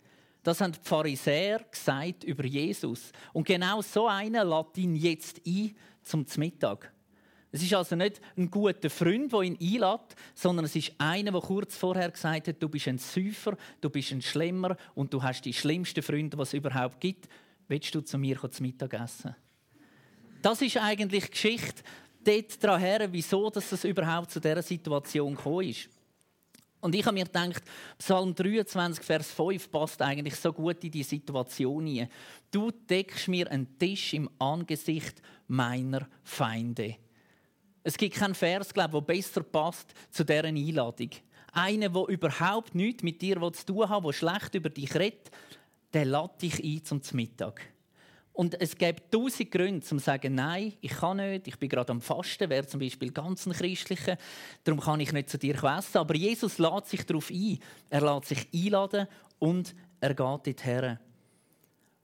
Das 0.41 0.61
haben 0.61 0.71
die 0.71 0.79
Pharisäer 0.81 1.65
gesagt 1.69 2.23
über 2.23 2.45
Jesus. 2.45 3.11
Und 3.33 3.45
genau 3.45 3.81
so 3.81 4.07
einer 4.07 4.45
lädt 4.45 4.77
ihn 4.77 4.95
jetzt 4.95 5.41
ein 5.45 5.75
zum 6.01 6.25
Mittag. 6.37 6.93
Es 7.51 7.61
ist 7.61 7.73
also 7.73 7.97
nicht 7.97 8.21
ein 8.37 8.49
guter 8.49 8.89
Freund, 8.89 9.33
der 9.33 9.41
ihn 9.41 9.57
einlädt, 9.59 10.15
sondern 10.33 10.63
es 10.63 10.77
ist 10.77 10.93
einer, 10.97 11.33
der 11.33 11.41
kurz 11.41 11.75
vorher 11.75 12.09
gesagt 12.09 12.47
hat, 12.47 12.63
du 12.63 12.69
bist 12.69 12.87
ein 12.87 12.99
Säufer, 12.99 13.57
du 13.81 13.89
bist 13.89 14.13
ein 14.13 14.21
Schlemmer 14.21 14.77
und 14.93 15.13
du 15.13 15.21
hast 15.21 15.43
die 15.43 15.53
schlimmsten 15.53 16.03
Freunde, 16.03 16.37
die 16.37 16.43
es 16.43 16.53
überhaupt 16.53 17.01
gibt. 17.01 17.27
Willst 17.67 17.93
du 17.93 17.99
zu 17.99 18.17
mir 18.17 18.39
zu 18.49 18.63
Mittag 18.63 18.93
essen? 18.93 19.35
Das 20.41 20.61
ist 20.61 20.77
eigentlich 20.77 21.25
die 21.25 21.31
Geschichte 21.31 21.83
dort 22.23 22.63
daran, 22.63 23.11
wieso 23.11 23.49
dass 23.49 23.73
es 23.73 23.83
überhaupt 23.83 24.31
zu 24.31 24.39
dieser 24.39 24.61
Situation 24.61 25.35
gekommen 25.35 25.67
ist. 25.67 25.89
Und 26.81 26.93
ich 26.93 27.05
habe 27.05 27.15
mir 27.15 27.25
gedacht, 27.25 27.63
Psalm 27.97 28.35
23, 28.35 29.03
Vers 29.03 29.31
5 29.31 29.71
passt 29.71 30.01
eigentlich 30.01 30.35
so 30.35 30.53
gut 30.53 30.83
in 30.83 30.91
die 30.91 31.03
Situation 31.03 31.85
hinein. 31.85 32.09
Du 32.51 32.71
deckst 32.71 33.27
mir 33.27 33.49
einen 33.49 33.77
Tisch 33.79 34.13
im 34.13 34.29
Angesicht 34.37 35.21
meiner 35.47 36.07
Feinde. 36.23 36.97
Es 37.83 37.97
gibt 37.97 38.15
keinen 38.15 38.35
Vers, 38.35 38.73
glaube 38.73 38.93
der 38.99 39.01
besser 39.01 39.43
passt 39.43 39.93
zu 40.09 40.23
dieser 40.23 40.45
Einladung. 40.45 41.09
Einer, 41.51 41.89
der 41.89 42.07
überhaupt 42.07 42.75
nichts 42.75 43.03
mit 43.03 43.21
dir 43.21 43.39
zu 43.53 43.65
tun 43.65 43.89
hat, 43.89 44.03
der 44.03 44.13
schlecht 44.13 44.55
über 44.55 44.69
dich 44.69 44.93
redet, 44.95 45.31
der 45.93 46.05
lädt 46.05 46.41
dich 46.41 46.63
ein 46.63 46.83
zum 46.83 47.01
Mittag. 47.13 47.74
Und 48.35 48.59
es 48.59 48.75
gibt 48.75 49.13
tausend 49.13 49.49
Gründe, 49.49 49.77
um 49.77 49.81
zu 49.81 49.97
sagen, 49.97 50.35
nein, 50.35 50.73
ich 50.81 50.91
kann 50.91 51.15
nicht, 51.15 51.47
ich 51.47 51.57
bin 51.57 51.69
gerade 51.69 51.93
am 51.93 52.01
Fasten, 52.01 52.49
wäre 52.49 52.67
zum 52.67 52.81
Beispiel 52.81 53.13
ganz 53.13 53.45
ein 53.45 53.53
Christlicher, 53.53 54.17
darum 54.65 54.81
kann 54.81 54.99
ich 54.99 55.13
nicht 55.13 55.29
zu 55.29 55.37
dir 55.37 55.55
essen. 55.55 55.97
Aber 55.97 56.13
Jesus 56.15 56.57
lädt 56.57 56.85
sich 56.85 57.05
darauf 57.05 57.29
ein. 57.29 57.59
Er 57.89 58.01
lädt 58.01 58.25
sich 58.25 58.45
einladen 58.53 59.07
und 59.39 59.73
er 60.01 60.09
geht 60.09 60.17
dorthin. 60.17 60.99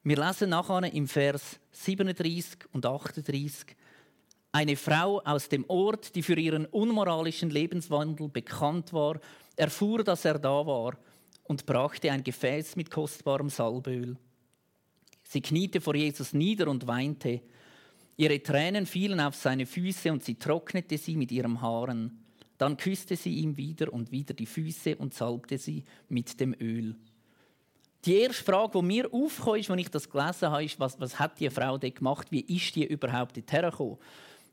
Wir 0.03 0.15
lesen 0.15 0.51
nachher 0.51 0.93
im 0.93 1.05
Vers 1.09 1.59
37 1.71 2.59
und 2.71 2.85
38. 2.85 3.75
Eine 4.53 4.77
Frau 4.77 5.19
aus 5.25 5.49
dem 5.49 5.65
Ort, 5.67 6.15
die 6.15 6.23
für 6.23 6.39
ihren 6.39 6.65
unmoralischen 6.65 7.49
Lebenswandel 7.49 8.29
bekannt 8.29 8.93
war, 8.93 9.19
erfuhr, 9.57 10.01
dass 10.05 10.23
er 10.23 10.39
da 10.39 10.65
war 10.65 10.97
und 11.43 11.65
brachte 11.65 12.09
ein 12.09 12.23
Gefäß 12.23 12.77
mit 12.77 12.89
kostbarem 12.89 13.49
Salböl. 13.49 14.15
Sie 15.31 15.39
kniete 15.39 15.79
vor 15.79 15.95
Jesus 15.95 16.33
nieder 16.33 16.67
und 16.67 16.87
weinte. 16.87 17.39
Ihre 18.17 18.43
Tränen 18.43 18.85
fielen 18.85 19.21
auf 19.21 19.33
seine 19.33 19.65
Füße 19.65 20.11
und 20.11 20.25
sie 20.25 20.35
trocknete 20.35 20.97
sie 20.97 21.15
mit 21.15 21.31
ihrem 21.31 21.61
Haaren. 21.61 22.21
Dann 22.57 22.75
küsste 22.75 23.15
sie 23.15 23.35
ihm 23.35 23.55
wieder 23.55 23.93
und 23.93 24.11
wieder 24.11 24.33
die 24.33 24.45
Füße 24.45 24.97
und 24.97 25.13
salbte 25.13 25.57
sie 25.57 25.85
mit 26.09 26.37
dem 26.41 26.53
Öl. 26.59 26.97
Die 28.03 28.15
erste 28.15 28.43
Frage, 28.43 28.77
die 28.77 28.85
mir 28.85 29.13
aufkam, 29.13 29.53
als 29.53 29.69
ich 29.69 29.87
das 29.87 30.09
gelesen 30.09 30.49
habe, 30.49 30.65
ist, 30.65 30.81
was, 30.81 30.99
was 30.99 31.17
hat 31.17 31.39
die 31.39 31.49
Frau 31.49 31.77
dort 31.77 31.95
gemacht? 31.95 32.27
Wie 32.29 32.41
ist 32.41 32.75
die 32.75 32.83
überhaupt 32.83 33.37
dorthin 33.37 33.61
gekommen? 33.61 33.99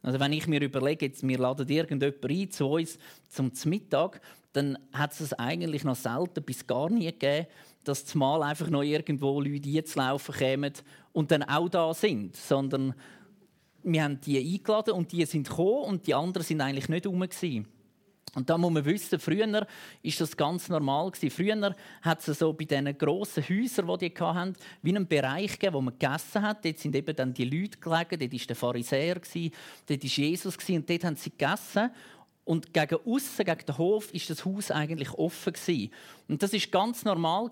Also 0.01 0.21
wenn 0.21 0.33
ich 0.33 0.47
mir 0.47 0.63
überlege, 0.63 1.07
jetzt, 1.07 1.27
wir 1.27 1.39
laden 1.39 1.69
irgendjemanden 1.69 2.31
ein 2.31 2.51
zu 2.53 2.67
uns 2.67 2.99
zum 3.29 3.51
Mittag, 3.65 4.21
dann 4.53 4.79
hat 4.93 5.19
es 5.21 5.33
eigentlich 5.33 5.83
noch 5.83 5.97
selten 5.97 6.45
bis 6.45 6.69
gar 6.69 6.89
nie 6.89 7.07
gegeben, 7.07 7.49
dass 7.85 8.05
zumal 8.05 8.43
einfach 8.43 8.69
noch 8.71 8.83
irgendwo 8.83 9.41
Leute 9.41 9.69
einzulaufen 9.69 10.35
kommen 10.35 10.73
und 11.13 11.31
dann 11.31 11.43
auch 11.43 11.69
da 11.69 11.95
sind, 11.95 12.37
sondern 12.37 12.95
wir 13.83 14.03
haben 14.03 14.21
die 14.21 14.39
eingeladen 14.39 14.95
und 14.95 15.13
die 15.13 15.25
sind 15.25 15.49
gekommen 15.49 15.85
und 15.85 16.07
die 16.07 16.15
anderen 16.15 16.45
sind 16.45 16.61
eigentlich 16.61 16.89
nicht 16.89 17.05
herum. 17.05 17.27
Und 18.35 18.51
da 18.51 18.59
muss 18.59 18.71
man 18.71 18.85
wissen, 18.85 19.19
früher 19.19 19.51
war 19.51 19.67
das 20.03 20.37
ganz 20.37 20.69
normal. 20.69 21.11
Früher 21.13 21.75
hat 22.03 22.29
es 22.29 22.39
so 22.39 22.53
bei 22.53 22.67
diesen 22.67 22.97
grossen 22.97 23.43
Häusern, 23.43 23.89
die 23.99 24.11
die 24.11 24.21
hatten, 24.21 24.55
wie 24.83 24.95
einen 24.95 25.07
Bereich 25.09 25.53
gegeben, 25.53 25.75
wo 25.75 25.81
man 25.81 25.99
gegessen 25.99 26.43
hat. 26.43 26.65
Dort 26.65 26.79
sind 26.79 26.95
eben 26.95 27.17
dann 27.17 27.33
die 27.33 27.45
Leute 27.45 27.79
gelegen, 27.79 28.19
dort 28.19 28.33
war 28.33 28.47
der 28.47 28.57
Pharisäer, 28.57 29.15
dort 29.15 29.35
war 29.35 30.11
Jesus 30.11 30.57
und 30.69 30.91
dort 30.91 31.05
haben 31.05 31.17
sie 31.17 31.31
gegessen. 31.31 31.91
Und 32.49 32.73
gegen 32.73 32.97
außen, 33.05 33.45
gegen 33.45 33.67
den 33.67 33.77
Hof, 33.77 34.15
ist 34.15 34.31
das 34.31 34.47
Haus 34.47 34.71
eigentlich 34.71 35.13
offen. 35.13 35.53
Und 36.29 36.43
das 36.43 36.55
ist 36.55 36.73
ganz 36.73 37.05
normal 37.05 37.51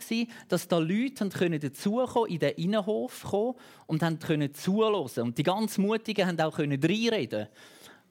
dass 0.48 0.68
da 0.68 0.78
Leute 0.78 1.28
können 1.28 1.60
dazukommen, 1.60 2.30
in 2.30 2.38
den 2.38 2.54
Innenhof 2.54 3.24
kommen 3.24 3.56
und 3.86 4.02
haben 4.02 4.18
können 4.18 4.54
zuhören. 4.54 5.26
Und 5.26 5.36
die 5.36 5.42
ganz 5.42 5.76
Mutigen 5.76 6.26
haben 6.26 6.40
auch 6.40 6.56
können 6.56 6.82
reinreden. 6.82 7.48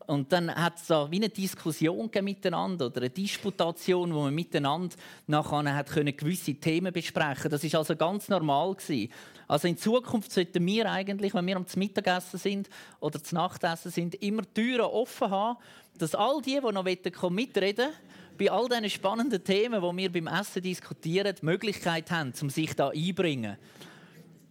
Und 0.05 0.31
dann 0.31 0.53
hat 0.53 0.77
es 0.77 0.85
da 0.85 1.09
wie 1.09 1.15
eine 1.15 1.29
Diskussion 1.29 2.11
miteinander 2.21 2.85
oder 2.85 3.01
eine 3.01 3.09
Disputation, 3.09 4.13
wo 4.13 4.21
man 4.21 4.35
miteinander 4.35 4.95
nachher 5.25 5.75
hat 5.75 5.89
können 5.89 6.15
gewisse 6.15 6.53
Themen 6.53 6.93
besprechen. 6.93 7.49
Das 7.49 7.63
ist 7.63 7.73
also 7.73 7.95
ganz 7.95 8.29
normal 8.29 8.75
gewesen. 8.75 9.11
Also 9.47 9.67
in 9.67 9.77
Zukunft 9.77 10.31
sollten 10.31 10.63
wir 10.65 10.91
eigentlich, 10.91 11.33
wenn 11.33 11.47
wir 11.47 11.55
am 11.55 11.65
Mittagessen 11.75 12.37
sind 12.37 12.69
oder 12.99 13.23
zum 13.23 13.37
Nachtessen 13.37 13.89
sind, 13.89 14.15
immer 14.15 14.43
Türen 14.53 14.81
offen 14.81 15.31
haben, 15.31 15.57
dass 15.97 16.15
all 16.15 16.41
die, 16.41 16.59
die 16.59 16.71
noch 16.71 17.29
mitreden 17.29 17.85
wollen, 17.85 17.95
bei 18.37 18.51
all 18.51 18.67
diesen 18.67 18.89
spannenden 18.89 19.43
Themen, 19.43 19.81
die 19.81 19.97
wir 19.97 20.11
beim 20.11 20.27
Essen 20.27 20.61
diskutieren, 20.61 21.35
die 21.39 21.45
Möglichkeit 21.45 22.11
haben, 22.11 22.33
um 22.41 22.49
sich 22.49 22.75
da 22.75 22.89
einzubringen. 22.89 23.57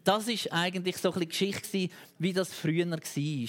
Das 0.04 0.28
ist 0.28 0.52
eigentlich 0.52 0.96
so 0.96 1.12
eine 1.12 1.26
Geschichte, 1.26 1.88
wie 2.18 2.32
das 2.32 2.52
früher 2.52 2.90
war. 2.90 3.48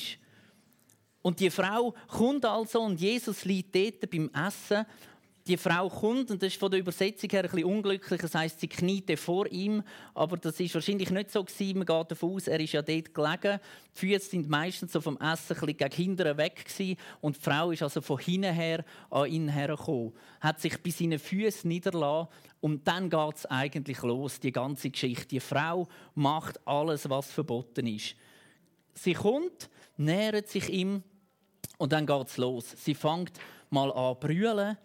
Und 1.21 1.39
die 1.39 1.49
Frau 1.49 1.95
kommt 2.07 2.45
also 2.45 2.81
und 2.81 2.99
Jesus 2.99 3.45
liegt 3.45 3.75
dort 3.75 4.09
beim 4.09 4.29
Essen 4.33 4.85
die 5.47 5.57
Frau 5.57 5.89
kommt, 5.89 6.31
und 6.31 6.41
das 6.41 6.53
ist 6.53 6.59
von 6.59 6.71
der 6.71 6.79
Übersetzung 6.79 7.29
her 7.29 7.43
ein 7.43 7.49
bisschen 7.51 7.65
unglücklich, 7.65 8.19
das 8.19 8.33
heisst, 8.33 8.59
sie 8.59 8.67
kniete 8.67 9.15
vor 9.15 9.45
ihm, 9.51 9.83
aber 10.15 10.37
das 10.37 10.59
ist 10.59 10.73
wahrscheinlich 10.73 11.11
nicht 11.11 11.29
so 11.29 11.43
gewesen. 11.43 11.77
Man 11.77 11.85
geht 11.85 12.11
davon 12.11 12.35
aus, 12.35 12.47
er 12.47 12.59
ist 12.59 12.73
ja 12.73 12.81
dort 12.81 13.13
gelegen. 13.13 13.59
Die 13.93 13.99
Füße 13.99 14.29
sind 14.31 14.49
meistens 14.49 14.91
so 14.91 15.01
vom 15.01 15.17
Essen 15.17 15.55
ein 15.55 15.59
bisschen 15.59 15.77
gegen 15.77 15.95
hinten 15.95 16.37
weg 16.37 16.65
gewesen, 16.65 16.97
und 17.21 17.37
die 17.37 17.41
Frau 17.41 17.69
ist 17.69 17.83
also 17.83 18.01
von 18.01 18.17
hinten 18.17 18.53
her 18.53 18.83
an 19.11 19.29
ihn 19.29 19.47
hergekommen, 19.47 20.13
hat 20.41 20.59
sich 20.59 20.81
bei 20.81 20.89
seinen 20.89 21.19
Füßen 21.19 21.67
niederlassen 21.67 22.29
und 22.61 22.87
dann 22.87 23.11
geht 23.11 23.35
es 23.35 23.45
eigentlich 23.45 24.01
los, 24.01 24.39
die 24.39 24.51
ganze 24.51 24.89
Geschichte. 24.89 25.27
Die 25.27 25.39
Frau 25.39 25.87
macht 26.15 26.65
alles, 26.67 27.07
was 27.07 27.31
verboten 27.31 27.85
ist. 27.85 28.15
Sie 28.95 29.13
kommt, 29.13 29.69
nähert 29.97 30.47
sich 30.47 30.69
ihm 30.69 31.03
und 31.77 31.91
dann 31.91 32.07
geht 32.07 32.27
es 32.29 32.37
los. 32.37 32.65
Sie 32.77 32.95
fängt 32.95 33.33
mal 33.69 33.91
an 33.91 34.17
brüllen 34.19 34.77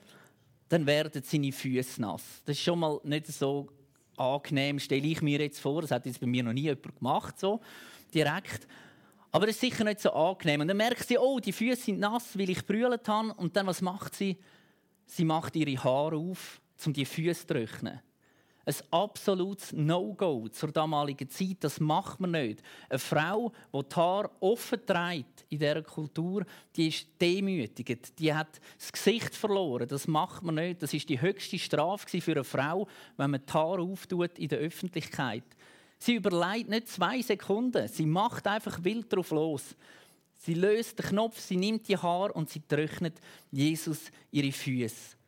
dann 0.71 0.87
werden 0.87 1.23
seine 1.25 1.53
Füße 1.53 2.01
nass. 2.01 2.23
Das 2.47 2.57
ist 2.57 2.63
schon 2.63 2.79
mal 2.79 3.01
nicht 3.03 3.27
so 3.27 3.69
angenehm, 4.17 4.79
stelle 4.79 5.07
ich 5.07 5.21
mir 5.21 5.41
jetzt 5.41 5.59
vor. 5.61 5.83
Das 5.83 5.91
hat 5.91 6.07
jetzt 6.07 6.21
bei 6.21 6.27
mir 6.27 6.45
noch 6.45 6.53
nie 6.53 6.63
jemand 6.63 6.97
gemacht, 6.97 7.41
so 7.41 7.61
direkt. 8.15 8.69
Aber 9.33 9.49
es 9.49 9.57
ist 9.57 9.61
sicher 9.61 9.83
nicht 9.83 10.01
so 10.01 10.13
angenehm. 10.13 10.61
Und 10.61 10.69
dann 10.69 10.77
merkt 10.77 11.07
sie, 11.07 11.19
oh, 11.19 11.41
die 11.41 11.53
Füße 11.53 11.83
sind 11.83 11.99
nass, 11.99 12.39
weil 12.39 12.51
ich 12.51 12.65
brüllt 12.65 13.09
habe. 13.09 13.35
Und 13.35 13.57
dann, 13.57 13.67
was 13.67 13.83
macht 13.83 14.15
sie? 14.15 14.39
Sie 15.07 15.25
macht 15.25 15.57
ihre 15.57 15.83
Haare 15.83 16.17
auf, 16.17 16.61
um 16.87 16.93
die 16.93 17.05
Füße 17.05 17.47
zu 17.47 17.55
trocknen 17.55 18.01
ein 18.65 18.75
absolutes 18.91 19.73
No-Go 19.73 20.49
zur 20.49 20.71
damaligen 20.71 21.29
Zeit. 21.29 21.59
Das 21.61 21.81
macht 21.81 22.21
man 22.21 22.33
nicht. 22.33 22.63
Eine 22.89 22.99
Frau, 22.99 23.53
die 23.73 23.89
die 23.89 23.97
Haare 23.97 24.31
offen 24.41 24.85
trägt 24.85 25.45
in 25.49 25.59
dieser 25.59 25.83
Kultur, 25.83 26.45
die 26.77 26.89
ist 26.89 27.07
demütigend. 27.21 28.19
Die 28.19 28.33
hat 28.33 28.61
das 28.79 28.93
Gesicht 28.93 29.35
verloren. 29.35 29.89
Das 29.89 30.07
macht 30.07 30.43
man 30.43 30.57
nicht. 30.57 30.83
Das 30.83 30.95
ist 30.95 31.09
die 31.09 31.21
höchste 31.21 31.59
Strafe 31.59 32.21
für 32.21 32.33
eine 32.33 32.45
Frau, 32.45 32.87
wenn 33.17 33.31
man 33.31 33.43
die 33.45 33.53
Haare 33.53 33.83
auftut 33.83 34.39
in 34.39 34.49
der 34.49 34.59
Öffentlichkeit. 34.59 35.45
Sie 35.99 36.15
überlegt 36.15 36.71
nicht 36.71 36.89
zwei 36.89 37.21
Sekunden. 37.21 37.89
Sie 37.89 38.07
macht 38.07 38.47
einfach 38.47 38.83
wild 38.85 39.13
drauf 39.13 39.31
los. 39.31 39.77
Sie 40.37 40.55
löst 40.55 40.99
den 40.99 41.07
Knopf, 41.07 41.39
sie 41.39 41.57
nimmt 41.57 41.87
die 41.89 41.99
Haare 41.99 42.33
und 42.33 42.49
sie 42.49 42.63
trocknet 42.67 43.21
Jesus 43.51 44.11
ihre 44.31 44.53
Füße. 44.53 45.20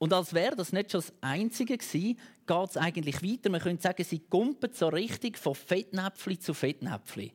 Und 0.00 0.14
als 0.14 0.32
wäre 0.32 0.56
das 0.56 0.72
nicht 0.72 0.90
schon 0.90 1.02
das 1.02 1.12
Einzige 1.20 1.76
gewesen, 1.76 2.18
geht 2.46 2.70
es 2.70 2.76
eigentlich 2.78 3.22
weiter. 3.22 3.50
Man 3.50 3.60
könnte 3.60 3.82
sagen, 3.82 4.02
sie 4.02 4.18
kumpelt 4.18 4.74
so 4.74 4.88
richtig 4.88 5.36
von 5.36 5.54
Fettnäpfli 5.54 6.38
zu 6.38 6.54
Fettnäpfli. 6.54 7.34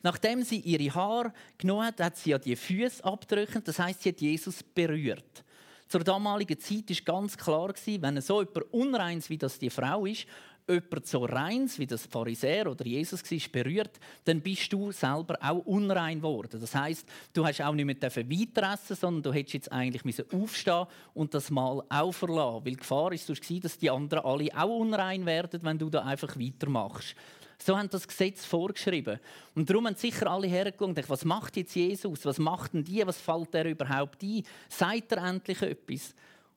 Nachdem 0.00 0.44
sie 0.44 0.60
ihre 0.60 0.94
Haare 0.94 1.32
genommen 1.58 1.86
hat, 1.86 2.00
hat 2.00 2.16
sie 2.16 2.30
ja 2.30 2.38
die 2.38 2.54
Füße 2.54 3.04
abdrücken. 3.04 3.64
Das 3.64 3.80
heißt, 3.80 4.02
sie 4.02 4.10
hat 4.10 4.20
Jesus 4.20 4.62
berührt. 4.62 5.44
Zur 5.88 6.04
damaligen 6.04 6.58
Zeit 6.60 6.88
war 6.88 7.16
ganz 7.16 7.36
klar, 7.36 7.74
wenn 7.84 8.20
so 8.20 8.42
jemand 8.42 8.72
unreins 8.72 9.28
wie 9.28 9.38
das 9.38 9.58
die 9.58 9.70
Frau 9.70 10.06
ist 10.06 10.26
jemand 10.68 11.06
so 11.06 11.24
reins, 11.24 11.78
wie 11.78 11.86
das 11.86 12.06
Pharisäer 12.06 12.70
oder 12.70 12.86
Jesus 12.86 13.22
war, 13.22 13.38
berührt, 13.52 13.98
dann 14.24 14.40
bist 14.40 14.72
du 14.72 14.92
selber 14.92 15.36
auch 15.40 15.64
unrein 15.66 16.18
geworden. 16.18 16.58
Das 16.60 16.74
heißt, 16.74 17.06
du 17.32 17.46
hast 17.46 17.60
auch 17.60 17.74
nicht 17.74 17.84
mehr 17.84 17.96
weiter 18.00 18.72
essen, 18.72 18.96
sondern 18.96 19.22
du 19.22 19.32
hättest 19.32 19.54
jetzt 19.54 19.72
eigentlich 19.72 20.24
aufstehen 20.32 20.86
und 21.12 21.34
das 21.34 21.50
Mal 21.50 21.82
auch 21.88 22.12
verlassen. 22.12 22.64
Weil 22.64 22.72
die 22.72 22.76
Gefahr 22.76 23.12
ist 23.12 23.28
dass 23.62 23.78
die 23.78 23.90
anderen 23.90 24.24
alle 24.24 24.48
auch 24.56 24.78
unrein 24.78 25.26
werden, 25.26 25.60
wenn 25.62 25.78
du 25.78 25.90
da 25.90 26.02
einfach 26.02 26.36
weitermachst. 26.38 27.14
So 27.58 27.78
haben 27.78 27.88
das 27.88 28.08
Gesetz 28.08 28.44
vorgeschrieben. 28.44 29.20
Und 29.54 29.70
darum 29.70 29.86
haben 29.86 29.96
sicher 29.96 30.26
alle 30.30 30.46
hergeschaut 30.46 31.08
was 31.08 31.24
macht 31.24 31.56
jetzt 31.56 31.74
Jesus? 31.74 32.24
Was 32.24 32.38
macht 32.38 32.74
denn 32.74 32.84
die? 32.84 33.06
Was 33.06 33.18
fällt 33.18 33.54
er 33.54 33.66
überhaupt 33.66 34.22
ein? 34.22 34.42
Sagt 34.68 35.12
er 35.12 35.24
endlich 35.24 35.62
etwas? 35.62 36.14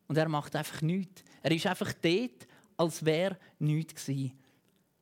Und 0.07 0.17
er 0.17 0.27
macht 0.27 0.55
einfach 0.55 0.81
nichts. 0.81 1.23
Er 1.43 1.51
ist 1.51 1.67
einfach 1.67 1.93
dort 2.01 2.47
als 2.77 3.03
wäre 3.03 3.37
nichts 3.59 4.05
gewesen. 4.05 4.33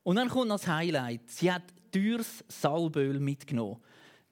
Und 0.03 0.15
dann 0.15 0.29
kommt 0.29 0.51
das 0.51 0.67
Highlight. 0.67 1.29
Sie 1.29 1.51
hat 1.51 1.63
teures 1.91 2.43
Salböl 2.47 3.19
mitgenommen. 3.19 3.77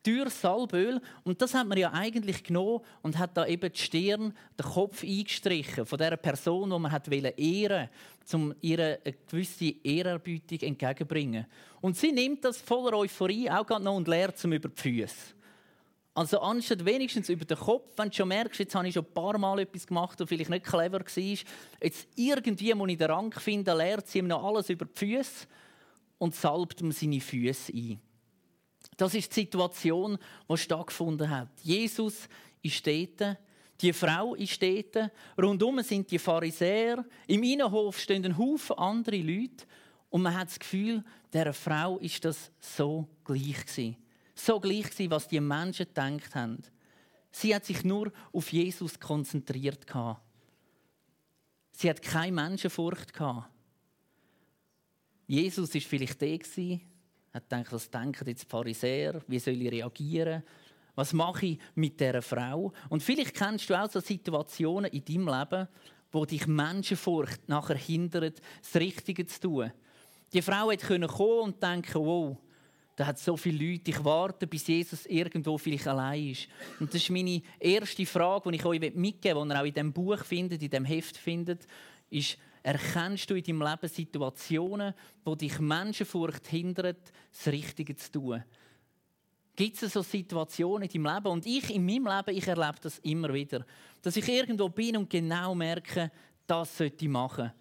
teures 0.04 0.40
Salböl. 0.42 1.02
Und 1.24 1.42
das 1.42 1.54
hat 1.54 1.68
man 1.68 1.78
ja 1.78 1.92
eigentlich 1.94 2.44
genommen 2.44 2.82
und 3.02 3.18
hat 3.18 3.36
da 3.38 3.46
eben 3.46 3.72
die 3.72 3.80
Stirn, 3.80 4.34
den 4.60 4.66
Kopf 4.66 5.04
eingestrichen 5.04 5.86
von 5.86 5.98
der 5.98 6.18
Person, 6.18 6.70
die 6.70 6.80
man 6.80 6.92
hat 6.92 7.08
ehren 7.08 7.90
um 8.34 8.54
ihr 8.62 8.80
eine 8.80 9.14
gewisse 9.30 9.74
Ehrerbietung 9.84 10.60
entgegenzubringen. 10.60 11.46
Und 11.82 11.98
sie 11.98 12.12
nimmt 12.12 12.46
das 12.46 12.58
voller 12.58 12.98
Euphorie 12.98 13.50
auch 13.50 13.68
noch 13.80 13.96
und 13.96 14.08
lehrt 14.08 14.38
zum 14.38 14.54
über 14.54 14.70
die 14.70 14.82
Füße. 14.82 15.34
Also 16.16 16.40
anstatt 16.42 16.86
wenigstens 16.86 17.30
über 17.30 17.44
den 17.44 17.58
Kopf, 17.58 17.98
wenn 17.98 18.10
du 18.10 18.16
schon 18.16 18.28
merkst, 18.28 18.60
jetzt 18.60 18.76
habe 18.76 18.88
ich 18.88 18.94
schon 18.94 19.06
ein 19.06 19.14
paar 19.14 19.38
Mal 19.40 19.60
etwas 19.60 19.88
gemacht, 19.88 20.20
das 20.20 20.30
vielleicht 20.30 20.52
nicht 20.52 20.66
clever 20.66 21.00
war, 21.00 21.38
jetzt 21.82 22.08
irgendwie 22.16 22.74
muss 22.76 22.90
ich 22.90 22.98
den 22.98 23.10
Rang 23.10 23.34
finden, 23.34 23.76
lehrt 23.76 24.08
sie 24.08 24.20
ihm 24.20 24.28
noch 24.28 24.44
alles 24.44 24.70
über 24.70 24.86
die 24.86 24.94
Füße 24.94 25.48
und 26.20 26.36
salbt 26.36 26.82
ihm 26.82 26.92
seine 26.92 27.20
Füße 27.20 27.74
ein. 27.74 28.00
Das 28.96 29.16
ist 29.16 29.36
die 29.36 29.42
Situation, 29.42 30.20
die 30.48 30.58
stattgefunden 30.58 31.30
hat. 31.32 31.50
Jesus 31.64 32.30
ist 32.62 32.86
dort, 32.86 33.40
die 33.82 33.92
Frau 33.92 34.36
ist 34.36 34.62
dort, 34.62 35.12
rundum 35.42 35.82
sind 35.82 36.12
die 36.12 36.20
Pharisäer, 36.20 37.04
im 37.26 37.42
Innenhof 37.42 38.00
stehen 38.00 38.24
ein 38.24 38.38
Haufen 38.38 38.78
andere 38.78 39.18
Leute 39.18 39.66
und 40.12 40.22
man 40.22 40.38
hat 40.38 40.50
das 40.50 40.60
Gefühl, 40.60 41.04
dieser 41.34 41.54
Frau 41.54 41.98
ist 41.98 42.24
das 42.24 42.52
so 42.60 43.08
gleich 43.26 43.66
gewesen 43.66 44.03
so 44.36 44.60
gleich 44.60 44.90
gewesen, 44.90 45.12
was 45.12 45.28
die 45.28 45.40
Menschen 45.40 45.88
gedacht 45.88 46.36
haben. 46.36 46.62
Sie 47.32 47.54
hat 47.54 47.66
sich 47.66 47.84
nur 47.84 48.12
auf 48.32 48.52
Jesus 48.52 49.00
konzentriert. 49.00 49.86
Sie 51.72 51.90
hat 51.90 52.02
keine 52.02 52.32
Menschenfurcht. 52.32 53.12
Jesus 55.28 55.74
war 55.74 55.82
vielleicht 55.82 56.22
der, 56.22 56.40
hat 57.34 57.50
gedacht, 57.50 57.72
was 57.72 57.90
denken 57.90 58.28
jetzt 58.28 58.44
die 58.44 58.50
Pharisäer, 58.50 59.22
wie 59.28 59.40
soll 59.40 59.60
ich 59.62 59.72
reagieren, 59.72 60.44
was 60.96 61.14
mache 61.14 61.48
ich 61.48 61.60
mit 61.74 62.00
dieser 62.00 62.22
Frau? 62.22 62.72
Und 62.90 63.02
vielleicht 63.02 63.34
kennst 63.34 63.70
du 63.70 63.74
auch 63.74 63.90
so 63.90 64.00
Situationen 64.00 64.92
in 64.92 65.04
deinem 65.04 65.28
Leben, 65.28 65.68
wo 66.12 66.26
dich 66.26 66.46
Menschenfurcht 66.46 67.50
nachher 67.50 67.78
hindert, 67.78 68.40
das 68.62 68.80
Richtige 68.80 69.26
zu 69.26 69.42
tun. 69.42 69.72
Die 70.32 70.42
Frau 70.42 70.70
hätte 70.70 71.00
kommen 71.08 71.40
und 71.40 71.64
denken, 71.64 72.06
wow, 72.06 72.38
da 72.96 73.08
hat 73.08 73.18
so 73.18 73.36
viele 73.36 73.72
Leute. 73.72 73.92
Ich 73.92 74.04
warte, 74.04 74.46
bis 74.46 74.68
Jesus 74.68 75.06
irgendwo 75.08 75.58
vielleicht 75.58 75.88
allein 75.88 76.30
ist. 76.30 76.48
Und 76.80 76.94
das 76.94 77.02
ist 77.02 77.10
meine 77.10 77.42
erste 77.60 78.06
Frage, 78.06 78.52
die 78.52 78.58
ich 78.58 78.66
euch 78.66 78.94
mitgeben 78.94 79.50
will, 79.50 79.50
die 79.50 79.54
ihr 79.54 79.62
auch 79.62 79.66
in 79.66 79.74
diesem 79.74 79.94
Buch 79.94 80.24
findet, 80.24 80.62
in 80.62 80.70
diesem 80.70 80.86
Heft 80.86 81.18
findet, 81.18 81.68
ist, 82.10 82.38
erkennst 82.62 83.30
du 83.30 83.36
in 83.36 83.44
deinem 83.44 83.62
Leben 83.62 83.90
Situationen, 83.90 84.94
wo 85.26 85.36
dich 85.36 85.60
Menschenfurcht 85.60 86.48
hindert, 86.48 87.12
das 87.32 87.52
Richtige 87.52 87.96
zu 87.96 88.12
tun? 88.12 88.44
Gibt 89.56 89.82
es 89.82 89.94
so 89.94 90.02
Situationen 90.02 90.88
in 90.88 91.04
deinem 91.04 91.16
Leben? 91.16 91.28
Und 91.28 91.46
ich 91.46 91.74
in 91.74 91.86
meinem 91.86 92.08
Leben, 92.08 92.38
ich 92.38 92.48
erlebe 92.48 92.78
das 92.82 93.00
immer 93.00 93.34
wieder. 93.34 93.66
Dass 94.02 94.16
ich 94.16 94.28
irgendwo 94.28 94.70
bin 94.70 94.98
und 94.98 95.10
genau 95.10 95.54
merke, 95.54 96.12
das 96.48 96.78
sollte 96.78 97.06
ich 97.06 97.12
machen. 97.12 97.52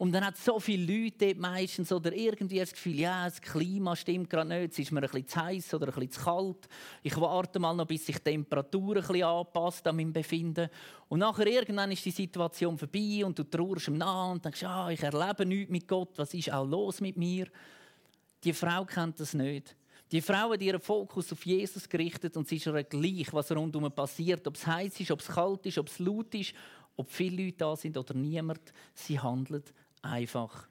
Und 0.00 0.12
dann 0.12 0.24
hat 0.24 0.38
so 0.38 0.58
viele 0.58 0.90
Leute 0.90 1.26
dort 1.26 1.36
meistens 1.36 1.92
oder 1.92 2.10
irgendwie 2.14 2.58
das 2.58 2.72
Gefühl, 2.72 3.00
ja, 3.00 3.26
das 3.26 3.38
Klima 3.38 3.94
stimmt 3.94 4.30
gerade 4.30 4.48
nicht, 4.48 4.72
es 4.72 4.78
ist 4.78 4.92
mir 4.92 5.02
ein 5.02 5.10
bisschen 5.10 5.28
zu 5.28 5.42
heiß 5.42 5.74
oder 5.74 5.88
ein 5.88 5.92
bisschen 5.92 6.12
zu 6.12 6.20
kalt. 6.22 6.68
Ich 7.02 7.20
warte 7.20 7.58
mal 7.58 7.74
noch, 7.74 7.84
bis 7.84 8.06
sich 8.06 8.16
die 8.16 8.30
Temperatur 8.30 8.96
ein 8.96 9.02
bisschen 9.02 9.24
anpasst 9.24 9.86
an 9.86 9.96
meinem 9.96 10.10
Befinden. 10.10 10.70
Und 11.10 11.18
nachher 11.18 11.46
irgendwann 11.46 11.92
ist 11.92 12.02
die 12.02 12.12
Situation 12.12 12.78
vorbei 12.78 13.22
und 13.26 13.38
du 13.38 13.44
trauerst 13.44 13.88
ihm 13.88 13.98
nach 13.98 14.30
und 14.30 14.42
denkst, 14.42 14.64
ah, 14.64 14.88
ich 14.88 15.02
erlebe 15.02 15.44
nichts 15.44 15.70
mit 15.70 15.86
Gott, 15.86 16.16
was 16.16 16.32
ist 16.32 16.50
auch 16.50 16.66
los 16.66 17.02
mit 17.02 17.18
mir? 17.18 17.48
Die 18.42 18.54
Frau 18.54 18.86
kennt 18.86 19.20
das 19.20 19.34
nicht. 19.34 19.76
Die 20.12 20.22
Frau 20.22 20.50
hat 20.54 20.62
ihren 20.62 20.80
Fokus 20.80 21.30
auf 21.30 21.44
Jesus 21.44 21.86
gerichtet 21.86 22.38
und 22.38 22.48
sie 22.48 22.56
ist 22.56 22.66
ihr 22.66 22.84
gleich, 22.84 23.34
was 23.34 23.52
rundum 23.52 23.92
passiert. 23.92 24.46
Ob 24.46 24.54
es 24.54 24.66
heiß 24.66 24.98
ist, 24.98 25.10
ob 25.10 25.20
es 25.20 25.28
kalt 25.28 25.66
ist, 25.66 25.76
ob 25.76 25.88
es 25.88 25.98
laut 25.98 26.34
ist, 26.34 26.54
ob 26.96 27.10
viele 27.10 27.44
Leute 27.44 27.58
da 27.58 27.76
sind 27.76 27.98
oder 27.98 28.14
niemand. 28.14 28.72
Sie 28.94 29.20
handelt 29.20 29.74
einfach. 30.02 30.68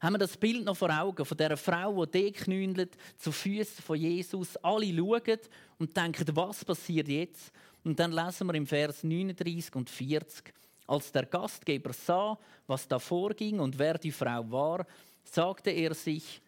Haben 0.00 0.14
wir 0.14 0.18
das 0.18 0.36
Bild 0.36 0.64
noch 0.64 0.76
vor 0.76 0.90
Augen 0.90 1.24
von 1.24 1.36
dieser 1.36 1.56
Frau, 1.56 2.06
die 2.06 2.22
deknündelt 2.22 2.96
zu 3.16 3.32
Füßen 3.32 3.82
von 3.82 3.98
Jesus. 3.98 4.56
Alle 4.58 4.94
schauen 4.94 5.38
und 5.78 5.96
denken, 5.96 6.36
was 6.36 6.64
passiert 6.64 7.08
jetzt? 7.08 7.52
Und 7.82 7.98
dann 7.98 8.12
lesen 8.12 8.46
wir 8.46 8.54
im 8.54 8.66
Vers 8.66 9.02
39 9.02 9.74
und 9.74 9.90
40. 9.90 10.54
Als 10.86 11.10
der 11.10 11.26
Gastgeber 11.26 11.92
sah, 11.92 12.38
was 12.66 12.86
da 12.86 12.98
vorging 12.98 13.58
und 13.58 13.78
wer 13.78 13.98
die 13.98 14.12
Frau 14.12 14.48
war, 14.50 14.86
sagte 15.24 15.70
er 15.70 15.94
sich, 15.94 16.40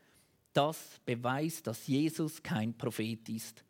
das 0.53 1.01
beweist, 1.05 1.67
dass 1.67 1.87
Jesus 1.87 2.43
kein 2.43 2.77
Prophet 2.77 3.29
ist. 3.29 3.65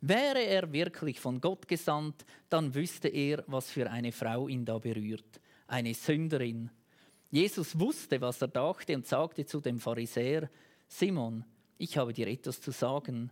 Wäre 0.00 0.42
er 0.42 0.72
wirklich 0.72 1.18
von 1.20 1.40
Gott 1.40 1.66
gesandt, 1.66 2.24
dann 2.48 2.74
wüsste 2.74 3.08
er, 3.08 3.42
was 3.46 3.70
für 3.70 3.90
eine 3.90 4.12
Frau 4.12 4.48
ihn 4.48 4.64
da 4.64 4.78
berührt. 4.78 5.40
Eine 5.66 5.94
Sünderin. 5.94 6.70
Jesus 7.30 7.78
wusste, 7.78 8.20
was 8.20 8.40
er 8.40 8.48
dachte 8.48 8.94
und 8.94 9.06
sagte 9.06 9.44
zu 9.44 9.60
dem 9.60 9.80
Pharisäer, 9.80 10.48
Simon, 10.88 11.44
ich 11.78 11.98
habe 11.98 12.12
dir 12.12 12.28
etwas 12.28 12.60
zu 12.60 12.70
sagen. 12.70 13.30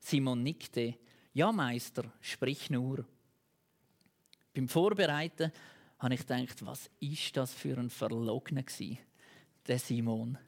Simon 0.00 0.42
nickte, 0.42 0.94
ja 1.32 1.52
Meister, 1.52 2.04
sprich 2.20 2.70
nur. 2.70 3.04
Beim 4.54 4.68
Vorbereiten 4.68 5.52
habe 5.98 6.14
ich 6.14 6.20
gedacht, 6.20 6.64
was 6.64 6.90
ist 7.00 7.36
das 7.36 7.52
für 7.52 7.76
ein 7.78 7.90
Verlogener 7.90 8.64
der 9.66 9.78
Simon. 9.78 10.38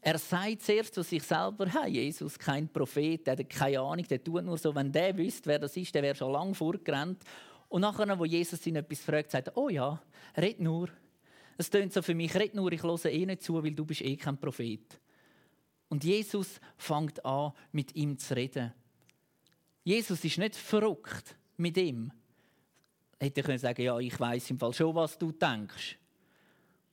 Er 0.00 0.18
sagt 0.18 0.62
zuerst 0.62 0.94
zu 0.94 1.02
sich 1.02 1.22
selber, 1.22 1.66
hey, 1.66 1.90
Jesus, 1.90 2.38
kein 2.38 2.68
Prophet, 2.68 3.26
der 3.26 3.36
hat 3.36 3.50
keine 3.50 3.80
Ahnung, 3.80 4.06
der 4.06 4.22
tut 4.22 4.44
nur 4.44 4.56
so, 4.56 4.72
wenn 4.74 4.92
der 4.92 5.16
wüsste, 5.16 5.48
wer 5.48 5.58
das 5.58 5.76
ist, 5.76 5.94
der 5.94 6.02
wäre 6.02 6.14
schon 6.14 6.32
lange 6.32 6.54
vorgerannt. 6.54 7.24
Und 7.68 7.80
nachher, 7.80 8.16
wo 8.16 8.24
Jesus 8.24 8.64
ihn 8.66 8.76
etwas 8.76 9.00
fragt, 9.00 9.32
sagt 9.32 9.48
er, 9.48 9.56
oh 9.56 9.68
ja, 9.68 10.00
red 10.36 10.60
nur. 10.60 10.90
Es 11.56 11.70
tönt 11.70 11.92
so 11.92 12.02
für 12.02 12.14
mich, 12.14 12.34
red 12.34 12.54
nur, 12.54 12.70
ich 12.72 12.82
höre 12.82 13.04
eh 13.06 13.26
nicht 13.26 13.42
zu, 13.42 13.62
weil 13.62 13.74
du 13.74 13.84
bist 13.84 14.02
eh 14.02 14.16
kein 14.16 14.38
Prophet. 14.38 15.00
Und 15.88 16.04
Jesus 16.04 16.60
fängt 16.76 17.24
an, 17.24 17.52
mit 17.72 17.94
ihm 17.94 18.18
zu 18.18 18.34
reden. 18.34 18.72
Jesus 19.84 20.24
ist 20.24 20.38
nicht 20.38 20.56
verrückt 20.56 21.36
mit 21.56 21.76
ihm. 21.76 22.12
Hätte 23.18 23.40
er 23.40 23.44
können 23.44 23.58
sagen, 23.58 23.82
ja, 23.82 23.98
ich 23.98 24.18
weiß 24.18 24.50
im 24.50 24.58
Fall 24.58 24.74
schon, 24.74 24.94
was 24.94 25.16
du 25.16 25.32
denkst. 25.32 25.96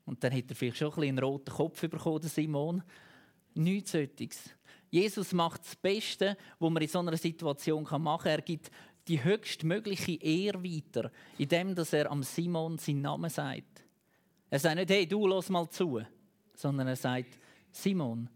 Und 0.06 0.24
dann 0.24 0.32
hätte 0.32 0.54
er 0.54 0.56
vielleicht 0.56 0.78
schon 0.78 0.90
ein 0.90 0.96
bisschen 0.96 1.10
einen 1.10 1.20
roten 1.20 1.52
Kopf 1.52 1.82
bekommen, 1.82 2.22
Simon. 2.24 2.84
Nichts 3.56 3.92
solches. 3.92 4.50
Jesus 4.90 5.34
macht 5.34 5.62
das 5.62 5.76
Beste, 5.76 6.38
was 6.60 6.72
man 6.72 6.84
in 6.84 6.90
so 6.90 7.00
einer 7.00 7.18
Situation 7.18 7.84
machen 7.84 8.24
kann. 8.24 8.32
Er 8.32 8.42
gibt 8.42 8.70
die 9.08 9.24
höchstmögliche 9.24 10.22
Ehre 10.22 10.64
weiter, 10.64 11.12
indem 11.38 11.76
er 11.76 12.12
am 12.12 12.22
Simon 12.22 12.78
seinen 12.78 13.02
Namen 13.02 13.30
sagt. 13.30 13.73
Er 14.54 14.60
sagt 14.60 14.76
nicht, 14.76 14.92
hey, 14.92 15.08
du, 15.08 15.26
los 15.26 15.50
mal 15.50 15.68
zu, 15.68 16.00
sondern 16.54 16.88
er 16.88 16.96
sagt, 16.96 17.40
Simon, 17.72 18.30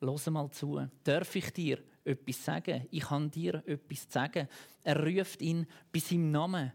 los 0.00 0.26
mal 0.26 0.50
zu. 0.50 0.86
Darf 1.02 1.34
ich 1.34 1.50
dir 1.50 1.78
etwas 2.04 2.44
sagen? 2.44 2.86
Ich 2.90 3.04
kann 3.04 3.30
dir 3.30 3.62
etwas 3.66 4.06
sagen. 4.06 4.46
Er 4.82 5.02
ruft 5.02 5.40
ihn 5.40 5.66
bei 5.90 5.98
seinem 5.98 6.30
Namen. 6.30 6.72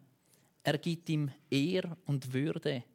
Er 0.64 0.80
gibt 0.80 1.10
ihm 1.10 1.30
Ehr 1.48 1.96
und 2.08 2.34
Würde. 2.34 2.86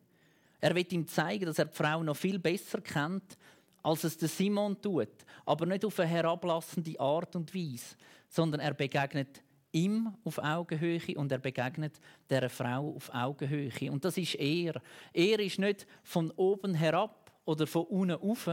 Er 0.60 0.74
will 0.74 0.92
ihm 0.92 1.06
zeigen, 1.06 1.46
dass 1.46 1.60
er 1.60 1.66
die 1.66 1.76
Frau 1.76 2.02
noch 2.02 2.16
viel 2.16 2.40
besser 2.40 2.80
kennt, 2.80 3.38
als 3.80 4.02
es 4.02 4.18
der 4.18 4.28
Simon 4.28 4.82
tut. 4.82 5.24
Aber 5.46 5.66
nicht 5.66 5.84
auf 5.84 6.00
eine 6.00 6.08
herablassende 6.08 6.98
Art 6.98 7.36
und 7.36 7.54
Weise, 7.54 7.94
sondern 8.28 8.58
er 8.58 8.74
begegnet 8.74 9.40
ihm 9.74 10.14
auf 10.24 10.38
Augenhöhe 10.38 11.16
und 11.16 11.30
er 11.32 11.38
begegnet 11.38 12.00
der 12.30 12.48
Frau 12.48 12.94
auf 12.94 13.12
Augenhöhe. 13.12 13.90
Und 13.90 14.04
das 14.04 14.16
ist 14.16 14.36
er. 14.36 14.80
Er 15.12 15.40
ist 15.40 15.58
nicht 15.58 15.86
von 16.02 16.30
oben 16.32 16.74
herab 16.74 17.32
oder 17.44 17.66
von 17.66 17.84
unten 17.86 18.12
auf, 18.12 18.48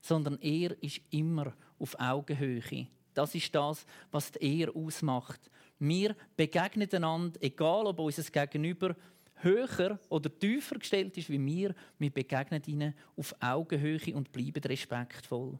sondern 0.00 0.38
er 0.40 0.82
ist 0.82 1.00
immer 1.10 1.52
auf 1.78 1.98
Augenhöhe. 1.98 2.86
Das 3.12 3.34
ist 3.34 3.54
das, 3.54 3.84
was 4.10 4.32
die 4.32 4.42
Ehe 4.42 4.74
ausmacht. 4.74 5.50
Wir 5.78 6.14
begegnen 6.36 6.88
einander, 6.92 7.38
egal 7.42 7.86
ob 7.86 7.98
unser 7.98 8.22
Gegenüber 8.22 8.94
höher 9.42 9.98
oder 10.08 10.38
tiefer 10.38 10.78
gestellt 10.78 11.16
ist 11.16 11.30
wie 11.30 11.44
wir, 11.44 11.74
wir 11.98 12.10
begegnen 12.10 12.62
ihnen 12.66 12.94
auf 13.16 13.34
Augenhöhe 13.40 14.14
und 14.14 14.30
bleiben 14.30 14.62
respektvoll. 14.62 15.58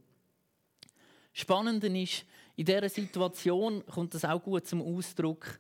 Spannende 1.33 1.87
ist, 1.99 2.25
in 2.61 2.67
dieser 2.67 2.91
Situation 2.91 3.83
kommt 3.87 4.13
das 4.13 4.23
auch 4.23 4.43
gut 4.43 4.67
zum 4.67 4.83
Ausdruck. 4.83 5.59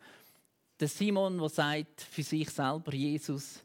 Der 0.78 0.86
Simon, 0.86 1.38
der 1.38 1.48
sagt 1.48 2.02
für 2.02 2.22
sich 2.22 2.50
selber, 2.50 2.92
Jesus 2.92 3.64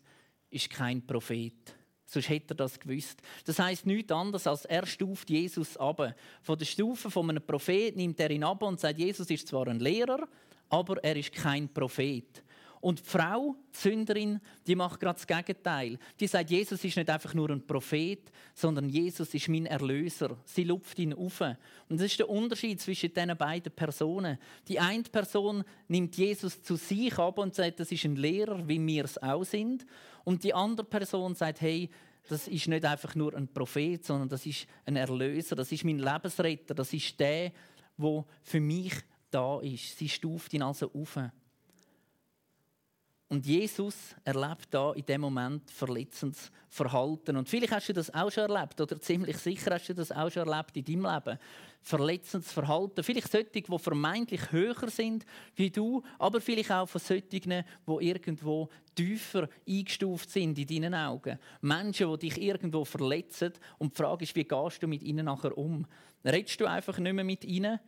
ist 0.50 0.70
kein 0.70 1.06
Prophet. 1.06 1.76
Sonst 2.06 2.30
hätte 2.30 2.54
er 2.54 2.56
das 2.56 2.80
gewusst. 2.80 3.22
Das 3.44 3.60
heißt 3.60 3.88
nichts 3.88 4.10
anderes 4.14 4.48
als 4.48 4.64
er 4.64 4.86
stuft 4.86 5.30
Jesus 5.30 5.76
ab. 5.76 6.16
Von 6.44 6.58
der 6.58 6.64
Stufe 6.64 7.12
von 7.12 7.30
einem 7.30 7.46
Prophet 7.46 7.98
nimmt 7.98 8.18
er 8.22 8.32
ihn 8.32 8.46
ab 8.46 8.64
und 8.64 8.80
sagt, 8.80 9.00
Jesus 9.00 9.30
ist 9.30 9.50
zwar 9.50 9.68
ein 9.68 9.82
Lehrer, 9.82 10.30
aber 10.70 11.04
er 11.04 11.18
ist 11.18 11.34
kein 11.34 11.68
Prophet. 11.68 12.42
Und 12.86 13.00
die 13.00 13.10
Frau, 13.10 13.56
die 13.74 13.80
Sünderin, 13.80 14.40
die 14.68 14.76
macht 14.76 15.00
gerade 15.00 15.16
das 15.16 15.26
Gegenteil. 15.26 15.98
Die 16.20 16.28
sagt, 16.28 16.52
Jesus 16.52 16.84
ist 16.84 16.96
nicht 16.96 17.10
einfach 17.10 17.34
nur 17.34 17.50
ein 17.50 17.66
Prophet, 17.66 18.32
sondern 18.54 18.90
Jesus 18.90 19.34
ist 19.34 19.50
mein 19.50 19.66
Erlöser. 19.66 20.38
Sie 20.46 20.66
lupft 20.66 21.00
ihn 21.00 21.12
auf. 21.16 21.42
Und 21.42 22.00
das 22.00 22.04
ist 22.04 22.20
der 22.20 22.30
Unterschied 22.30 22.80
zwischen 22.80 23.12
diesen 23.12 23.36
beiden 23.38 23.72
Personen. 23.72 24.38
Die 24.68 24.80
eine 24.80 25.02
Person 25.02 25.64
nimmt 25.88 26.16
Jesus 26.16 26.62
zu 26.62 26.76
sich 26.76 27.18
ab 27.18 27.40
und 27.40 27.56
sagt, 27.56 27.80
das 27.80 27.92
ist 27.92 28.06
ein 28.06 28.18
Lehrer, 28.18 28.68
wie 28.68 28.86
wir 28.86 29.06
es 29.06 29.18
auch 29.18 29.46
sind. 29.46 29.84
Und 30.24 30.44
die 30.44 30.54
andere 30.54 30.86
Person 30.86 31.34
sagt, 31.34 31.62
hey, 31.62 31.90
das 32.30 32.48
ist 32.48 32.68
nicht 32.68 32.86
einfach 32.86 33.16
nur 33.16 33.34
ein 33.34 33.48
Prophet, 33.48 34.06
sondern 34.06 34.30
das 34.30 34.46
ist 34.46 34.68
ein 34.86 34.96
Erlöser, 34.96 35.56
das 35.56 35.72
ist 35.72 35.86
mein 35.86 35.98
Lebensretter, 35.98 36.76
das 36.76 36.94
ist 36.94 37.20
der, 37.20 37.52
der 37.98 38.26
für 38.44 38.60
mich 38.60 38.94
da 39.32 39.60
ist. 39.62 39.98
Sie 39.98 40.08
stuft 40.08 40.54
ihn 40.54 40.62
also 40.62 40.92
auf. 40.94 41.18
Und 43.36 43.46
Jesus 43.46 44.16
erlebt 44.24 44.68
da 44.72 44.94
in 44.94 45.06
dem 45.06 45.20
Moment 45.20 45.70
verletzendes 45.70 46.50
Verhalten. 46.70 47.36
Und 47.36 47.50
vielleicht 47.50 47.74
hast 47.74 47.90
du 47.90 47.92
das 47.92 48.14
auch 48.14 48.32
schon 48.32 48.50
erlebt, 48.50 48.80
oder 48.80 48.98
ziemlich 49.02 49.36
sicher 49.36 49.72
hast 49.74 49.90
du 49.90 49.94
das 49.94 50.10
auch 50.10 50.32
schon 50.32 50.48
erlebt 50.48 50.78
in 50.78 50.86
deinem 50.86 51.14
Leben. 51.14 51.40
Verletzendes 51.82 52.54
Verhalten. 52.54 53.04
Vielleicht 53.04 53.30
solche, 53.30 53.50
die 53.50 53.78
vermeintlich 53.78 54.54
höher 54.54 54.90
sind 54.90 55.26
wie 55.58 55.70
du, 55.70 56.02
aber 56.18 56.40
vielleicht 56.40 56.72
auch 56.72 56.86
von 56.86 57.02
solchen, 57.02 57.28
die 57.30 58.08
irgendwo 58.08 58.70
tiefer 58.96 59.50
eingestuft 59.68 60.30
sind 60.30 60.58
in 60.58 60.68
deinen 60.68 60.96
Augen. 60.96 61.38
Menschen, 61.60 62.10
die 62.14 62.30
dich 62.30 62.42
irgendwo 62.42 62.86
verletzen. 62.86 63.52
Und 63.80 63.98
die 63.98 64.02
Frage 64.02 64.24
ist, 64.24 64.36
wie 64.38 64.46
gehst 64.46 64.82
du 64.82 64.88
mit 64.88 65.04
ihnen 65.04 65.26
nachher 65.26 65.58
um? 65.58 65.86
Redest 66.24 66.62
du 66.62 66.68
einfach 66.68 66.98
nicht 67.00 67.12
mehr 67.12 67.26
mit 67.26 67.44
ihnen? 67.44 67.82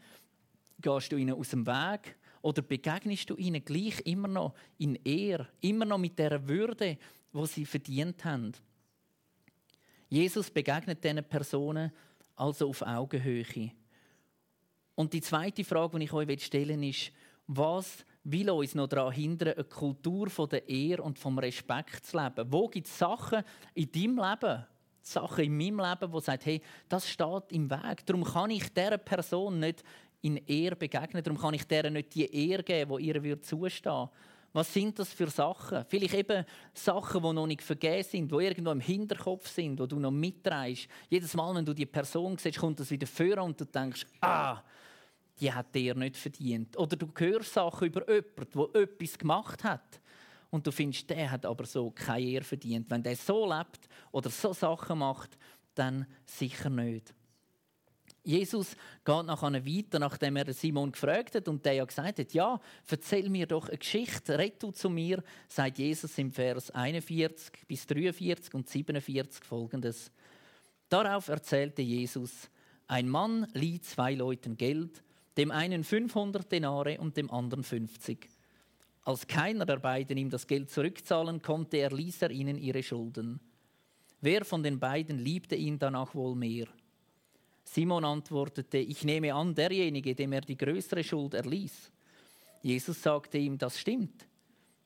Gehst 0.81 1.09
du 1.09 1.15
ihnen 1.15 1.35
aus 1.35 1.51
dem 1.51 1.65
Weg? 1.65 2.17
Oder 2.47 2.61
begegnest 2.61 3.29
du 3.29 3.35
ihnen 3.35 3.65
gleich 3.65 3.99
immer 4.05 4.29
noch 4.29 4.53
in 4.77 4.95
Ehr, 5.03 5.49
immer 5.59 5.83
noch 5.83 5.97
mit 5.97 6.17
der 6.17 6.47
Würde, 6.47 6.97
wo 7.33 7.45
sie 7.45 7.65
verdient 7.65 8.23
haben? 8.23 8.53
Jesus 10.07 10.49
begegnet 10.49 11.03
diesen 11.03 11.25
Personen 11.25 11.91
also 12.37 12.69
auf 12.69 12.81
Augenhöhe. 12.83 13.71
Und 14.95 15.11
die 15.11 15.19
zweite 15.19 15.65
Frage, 15.65 15.99
die 15.99 16.05
ich 16.05 16.13
euch 16.13 16.45
stellen 16.45 16.79
will, 16.79 16.89
ist, 16.91 17.11
was 17.47 18.05
will 18.23 18.49
uns 18.49 18.75
noch 18.75 18.87
daran 18.87 19.11
hindern, 19.11 19.55
eine 19.55 19.65
Kultur 19.65 20.29
der 20.47 20.69
Ehre 20.69 21.03
und 21.03 21.19
vom 21.19 21.37
Respekt 21.39 22.05
zu 22.05 22.17
leben? 22.17 22.49
Wo 22.49 22.69
gibt 22.69 22.87
es 22.87 22.97
Sachen 22.97 23.43
in 23.73 23.91
deinem 23.91 24.15
Leben, 24.19 24.65
Sachen 25.01 25.43
in 25.43 25.57
meinem 25.57 25.79
Leben, 25.79 26.13
wo 26.13 26.21
sagt, 26.21 26.45
hey, 26.45 26.61
das 26.87 27.09
steht 27.09 27.51
im 27.51 27.69
Weg. 27.69 28.05
Darum 28.05 28.23
kann 28.23 28.51
ich 28.51 28.73
dieser 28.73 28.97
Person 28.97 29.59
nicht 29.59 29.83
in 30.21 30.37
Ehre 30.37 30.75
begegnen. 30.75 31.23
Darum 31.23 31.39
kann 31.39 31.53
ich 31.53 31.65
der 31.65 31.89
nicht 31.89 32.15
die 32.15 32.49
Ehre 32.49 32.63
geben, 32.63 32.97
die 32.97 33.05
ihr 33.05 33.41
zustehen 33.41 33.91
würde. 33.93 34.09
Was 34.53 34.73
sind 34.73 34.97
das 34.97 35.13
für 35.13 35.27
Sachen? 35.27 35.85
Vielleicht 35.87 36.15
eben 36.15 36.45
Sachen, 36.73 37.21
die 37.21 37.33
noch 37.33 37.45
nicht 37.45 37.61
vergeben 37.61 38.03
sind, 38.03 38.31
die 38.31 38.35
irgendwo 38.35 38.71
im 38.71 38.79
Hinterkopf 38.79 39.47
sind, 39.47 39.79
die 39.79 39.87
du 39.87 39.99
noch 39.99 40.11
mitträgst. 40.11 40.87
Jedes 41.09 41.35
Mal, 41.35 41.53
wenn 41.53 41.65
du 41.65 41.73
die 41.73 41.85
Person 41.85 42.37
siehst, 42.37 42.57
kommt 42.57 42.79
das 42.79 42.89
wieder 42.89 43.05
vor 43.05 43.43
und 43.43 43.59
du 43.59 43.65
denkst, 43.65 44.07
ah, 44.21 44.63
die 45.39 45.53
hat 45.53 45.75
der 45.75 45.95
nicht 45.95 46.17
verdient. 46.17 46.77
Oder 46.77 46.95
du 46.95 47.07
hörst 47.15 47.53
Sachen 47.53 47.87
über 47.87 48.09
jemanden, 48.09 48.71
der 48.73 48.81
etwas 48.81 49.17
gemacht 49.17 49.63
hat. 49.63 50.01
Und 50.49 50.65
du 50.65 50.71
findest, 50.71 51.09
der 51.09 51.29
hat 51.29 51.45
aber 51.45 51.65
so 51.65 51.91
keine 51.91 52.25
Ehre 52.25 52.43
verdient. 52.43 52.89
Wenn 52.89 53.03
der 53.03 53.15
so 53.15 53.45
lebt 53.45 53.87
oder 54.11 54.29
so 54.29 54.53
Sachen 54.53 54.99
macht, 54.99 55.37
dann 55.75 56.07
sicher 56.25 56.69
nicht. 56.69 57.13
Jesus 58.27 58.75
geht 59.05 59.25
nachher 59.25 59.65
weiter, 59.65 59.99
nachdem 59.99 60.35
er 60.35 60.51
Simon 60.51 60.91
gefragt 60.91 61.35
hat 61.35 61.47
und 61.47 61.65
der 61.65 61.73
ja 61.75 61.85
gesagt 61.85 62.19
hat, 62.19 62.33
ja, 62.33 62.59
erzähl 62.89 63.29
mir 63.29 63.47
doch 63.47 63.69
eine 63.69 63.77
Geschichte, 63.77 64.37
red 64.37 64.61
du 64.61 64.71
zu 64.71 64.89
mir, 64.89 65.23
sagt 65.47 65.79
Jesus 65.79 66.17
im 66.17 66.33
Vers 66.33 66.69
41 66.71 67.65
bis 67.69 67.87
43 67.87 68.53
und 68.53 68.67
47 68.67 69.45
folgendes. 69.45 70.11
Darauf 70.89 71.29
erzählte 71.29 71.81
Jesus, 71.81 72.49
ein 72.87 73.07
Mann 73.07 73.47
lieh 73.53 73.79
zwei 73.79 74.13
Leuten 74.13 74.57
Geld, 74.57 75.03
dem 75.37 75.49
einen 75.49 75.85
500 75.85 76.51
Denare 76.51 76.99
und 76.99 77.15
dem 77.15 77.31
anderen 77.31 77.63
50. 77.63 78.27
Als 79.03 79.25
keiner 79.27 79.65
der 79.65 79.77
beiden 79.77 80.17
ihm 80.17 80.29
das 80.29 80.47
Geld 80.47 80.69
zurückzahlen 80.69 81.41
konnte, 81.41 81.77
erließ 81.77 82.23
er 82.23 82.31
ihnen 82.31 82.57
ihre 82.57 82.83
Schulden. 82.83 83.39
Wer 84.19 84.43
von 84.43 84.63
den 84.63 84.79
beiden 84.79 85.17
liebte 85.17 85.55
ihn 85.55 85.79
danach 85.79 86.13
wohl 86.13 86.35
mehr? 86.35 86.67
Simon 87.67 88.05
antwortete, 88.05 88.77
ich 88.77 89.03
nehme 89.03 89.33
an, 89.33 89.53
derjenige, 89.53 90.15
dem 90.15 90.31
er 90.31 90.41
die 90.41 90.57
größere 90.57 91.03
Schuld 91.03 91.33
erließ. 91.33 91.91
Jesus 92.61 93.01
sagte 93.01 93.37
ihm, 93.37 93.57
das 93.57 93.77
stimmt. 93.77 94.25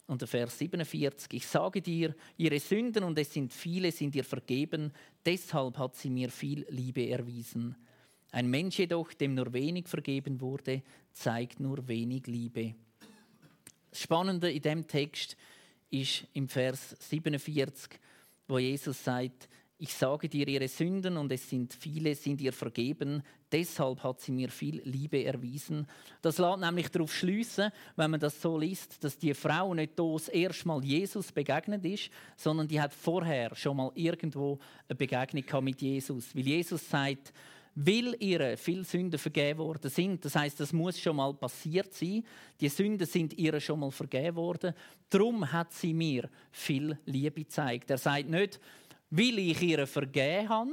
Und 0.07 0.21
der 0.21 0.27
Vers 0.27 0.57
47, 0.57 1.31
ich 1.33 1.47
sage 1.47 1.81
dir, 1.81 2.15
ihre 2.37 2.59
Sünden, 2.59 3.03
und 3.03 3.17
es 3.19 3.31
sind 3.31 3.53
viele, 3.53 3.91
sind 3.91 4.15
ihr 4.15 4.23
vergeben, 4.23 4.91
deshalb 5.23 5.77
hat 5.77 5.95
sie 5.95 6.09
mir 6.09 6.29
viel 6.31 6.65
Liebe 6.69 7.07
erwiesen. 7.07 7.75
Ein 8.31 8.49
Mensch 8.49 8.79
jedoch, 8.79 9.13
dem 9.13 9.35
nur 9.35 9.53
wenig 9.53 9.87
vergeben 9.87 10.41
wurde, 10.41 10.81
zeigt 11.13 11.59
nur 11.59 11.87
wenig 11.87 12.25
Liebe. 12.25 12.73
Das 13.91 14.01
Spannende 14.01 14.51
in 14.51 14.61
dem 14.61 14.87
Text 14.87 15.37
ist 15.91 16.25
im 16.33 16.47
Vers 16.47 16.95
47, 16.99 17.99
wo 18.47 18.57
Jesus 18.57 19.03
sagt, 19.03 19.47
ich 19.81 19.95
sage 19.95 20.29
dir 20.29 20.47
ihre 20.47 20.67
Sünden 20.67 21.17
und 21.17 21.31
es 21.31 21.49
sind 21.49 21.73
viele, 21.73 22.13
sind 22.13 22.39
ihr 22.39 22.53
vergeben. 22.53 23.23
Deshalb 23.51 24.03
hat 24.03 24.21
sie 24.21 24.31
mir 24.31 24.49
viel 24.49 24.79
Liebe 24.85 25.23
erwiesen. 25.23 25.87
Das 26.21 26.37
lässt 26.37 26.59
nämlich 26.59 26.89
darauf 26.89 27.11
schließen, 27.11 27.71
wenn 27.95 28.11
man 28.11 28.19
das 28.19 28.39
so 28.39 28.59
liest, 28.59 29.03
dass 29.03 29.17
die 29.17 29.33
Frau 29.33 29.73
nicht 29.73 29.97
das 29.97 30.27
erste 30.27 30.67
Mal 30.67 30.85
Jesus 30.85 31.31
begegnet 31.31 31.83
ist, 31.83 32.11
sondern 32.37 32.67
die 32.67 32.79
hat 32.79 32.93
vorher 32.93 33.55
schon 33.55 33.77
mal 33.77 33.91
irgendwo 33.95 34.59
eine 34.87 34.95
Begegnung 34.95 35.63
mit 35.63 35.81
Jesus. 35.81 36.35
Weil 36.35 36.45
Jesus 36.45 36.87
sagt, 36.87 37.33
will 37.73 38.15
ihr 38.19 38.57
viele 38.57 38.83
Sünden 38.83 39.17
vergeben 39.17 39.59
worden 39.59 39.89
sind. 39.89 40.23
Das 40.25 40.35
heißt, 40.35 40.59
das 40.59 40.73
muss 40.73 40.99
schon 40.99 41.15
mal 41.15 41.33
passiert 41.33 41.93
sein. 41.93 42.23
Die 42.59 42.69
Sünden 42.69 43.07
sind 43.07 43.33
ihr 43.33 43.59
schon 43.59 43.79
mal 43.79 43.91
vergeben 43.91 44.35
worden. 44.35 44.73
Darum 45.09 45.51
hat 45.51 45.73
sie 45.73 45.93
mir 45.93 46.29
viel 46.51 46.97
Liebe 47.05 47.43
gezeigt. 47.43 47.89
Er 47.89 47.97
sagt 47.97 48.29
nicht, 48.29 48.59
weil 49.11 49.39
ich 49.39 49.61
ihr 49.61 49.85
vergeben 49.85 50.49
habe, 50.49 50.71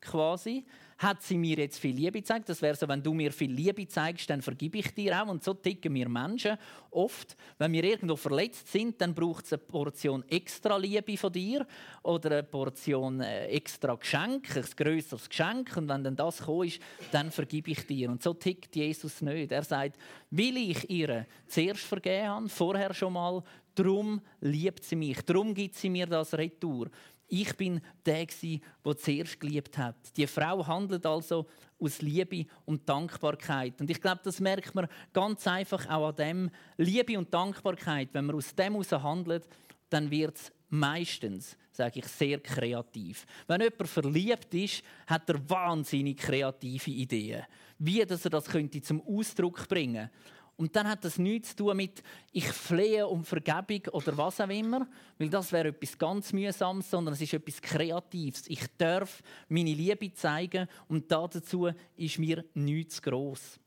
quasi, 0.00 0.64
hat 0.98 1.22
sie 1.22 1.36
mir 1.36 1.56
jetzt 1.58 1.78
viel 1.78 1.94
Liebe 1.94 2.20
gezeigt. 2.20 2.48
Das 2.48 2.62
wäre 2.62 2.76
so, 2.76 2.86
wenn 2.88 3.02
du 3.02 3.12
mir 3.12 3.32
viel 3.32 3.50
Liebe 3.50 3.86
zeigst, 3.86 4.30
dann 4.30 4.42
vergib 4.42 4.74
ich 4.74 4.94
dir 4.94 5.22
auch. 5.22 5.28
Und 5.28 5.42
so 5.42 5.54
ticken 5.54 5.94
wir 5.94 6.08
Menschen 6.08 6.56
oft. 6.90 7.36
Wenn 7.58 7.72
wir 7.72 7.84
irgendwo 7.84 8.16
verletzt 8.16 8.70
sind, 8.70 9.00
dann 9.00 9.14
braucht 9.14 9.44
es 9.44 9.52
eine 9.52 9.62
Portion 9.62 10.24
extra 10.28 10.76
Liebe 10.76 11.16
von 11.16 11.32
dir 11.32 11.66
oder 12.02 12.30
eine 12.30 12.42
Portion 12.44 13.20
äh, 13.20 13.46
extra 13.46 13.94
Geschenk, 13.94 14.56
ein 14.56 14.64
größeres 14.76 15.28
Geschenk. 15.28 15.76
Und 15.76 15.88
wenn 15.88 16.04
dann 16.04 16.16
das 16.16 16.40
ist, 16.40 16.80
dann 17.10 17.30
vergib 17.30 17.68
ich 17.68 17.86
dir. 17.86 18.10
Und 18.10 18.22
so 18.22 18.34
tickt 18.34 18.74
Jesus 18.76 19.20
nicht. 19.20 19.52
Er 19.52 19.64
sagt, 19.64 19.98
will 20.30 20.56
ich 20.56 20.88
ihr 20.88 21.26
zuerst 21.48 21.82
vergeben 21.82 22.28
habe, 22.28 22.48
vorher 22.48 22.94
schon 22.94 23.14
mal, 23.14 23.42
darum 23.74 24.20
liebt 24.40 24.84
sie 24.84 24.96
mich, 24.96 25.20
darum 25.22 25.52
gibt 25.52 25.74
sie 25.74 25.90
mir 25.90 26.06
das 26.06 26.34
Retour. 26.34 26.88
Ich 27.28 27.56
bin 27.56 27.80
der, 28.04 28.26
der 28.26 28.96
zuerst 28.96 29.40
geliebt 29.40 29.78
hat. 29.78 29.96
Die 30.16 30.26
Frau 30.26 30.66
handelt 30.66 31.06
also 31.06 31.46
aus 31.78 32.02
Liebe 32.02 32.46
und 32.64 32.88
Dankbarkeit. 32.88 33.80
Und 33.80 33.90
ich 33.90 34.00
glaube, 34.00 34.20
das 34.24 34.40
merkt 34.40 34.74
man 34.74 34.88
ganz 35.12 35.46
einfach 35.46 35.88
auch 35.88 36.08
an 36.08 36.16
dem. 36.16 36.50
Liebe 36.76 37.18
und 37.18 37.32
Dankbarkeit, 37.32 38.10
wenn 38.12 38.26
man 38.26 38.36
aus 38.36 38.54
dem 38.54 38.72
heraus 38.72 38.92
handelt, 38.92 39.48
dann 39.90 40.10
wird 40.10 40.36
es 40.36 40.52
meistens, 40.68 41.56
sage 41.70 42.00
ich, 42.00 42.06
sehr 42.06 42.40
kreativ. 42.40 43.26
Wenn 43.46 43.60
jemand 43.60 43.88
verliebt 43.88 44.52
ist, 44.54 44.82
hat 45.06 45.28
er 45.28 45.48
wahnsinnig 45.48 46.18
kreative 46.18 46.90
Ideen, 46.90 47.44
wie 47.78 48.04
dass 48.04 48.24
er 48.24 48.30
das 48.30 48.46
könnte 48.46 48.82
zum 48.82 49.00
Ausdruck 49.06 49.68
bringen 49.68 50.08
könnte. 50.08 50.10
Und 50.56 50.76
dann 50.76 50.88
hat 50.88 51.04
das 51.04 51.18
nichts 51.18 51.50
zu 51.50 51.64
tun 51.64 51.76
mit, 51.76 52.02
ich 52.32 52.46
flehe 52.46 53.06
um 53.06 53.24
Vergebung 53.24 53.92
oder 53.92 54.16
was 54.16 54.40
auch 54.40 54.48
immer, 54.48 54.86
weil 55.18 55.28
das 55.28 55.50
wäre 55.50 55.68
etwas 55.68 55.98
ganz 55.98 56.32
mühsames, 56.32 56.90
sondern 56.90 57.14
es 57.14 57.20
ist 57.20 57.34
etwas 57.34 57.60
Kreatives. 57.60 58.44
Ich 58.46 58.64
darf 58.78 59.22
meine 59.48 59.74
Liebe 59.74 60.12
zeigen 60.14 60.68
und 60.88 61.10
dazu 61.10 61.70
ist 61.96 62.18
mir 62.18 62.44
nichts 62.54 63.02
groß. 63.02 63.58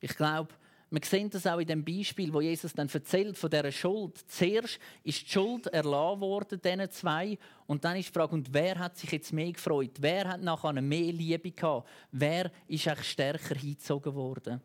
Ich 0.00 0.16
glaube, 0.16 0.54
wir 0.92 1.00
sehen 1.04 1.30
das 1.30 1.46
auch 1.46 1.60
in 1.60 1.68
dem 1.68 1.84
Beispiel, 1.84 2.32
wo 2.32 2.40
Jesus 2.40 2.72
dann 2.72 2.88
erzählt 2.88 3.38
von 3.38 3.48
dieser 3.48 3.70
Schuld. 3.70 4.18
Zuerst 4.26 4.80
ist 5.04 5.22
die 5.22 5.30
Schuld 5.30 5.68
erlassen 5.68 6.20
worden, 6.20 6.60
diesen 6.60 6.90
zwei. 6.90 7.38
Und 7.66 7.84
dann 7.84 7.96
ist 7.96 8.08
die 8.08 8.12
Frage, 8.12 8.34
und 8.34 8.52
wer 8.52 8.76
hat 8.76 8.96
sich 8.98 9.12
jetzt 9.12 9.32
mehr 9.32 9.52
gefreut? 9.52 9.98
Wer 10.00 10.26
hat 10.26 10.40
nachher 10.40 10.72
mehr 10.72 11.12
Liebe 11.12 11.52
gehabt? 11.52 11.88
Wer 12.10 12.50
ist 12.66 12.88
eigentlich 12.88 13.08
stärker 13.08 13.54
hingezogen 13.54 14.14
worden? 14.14 14.60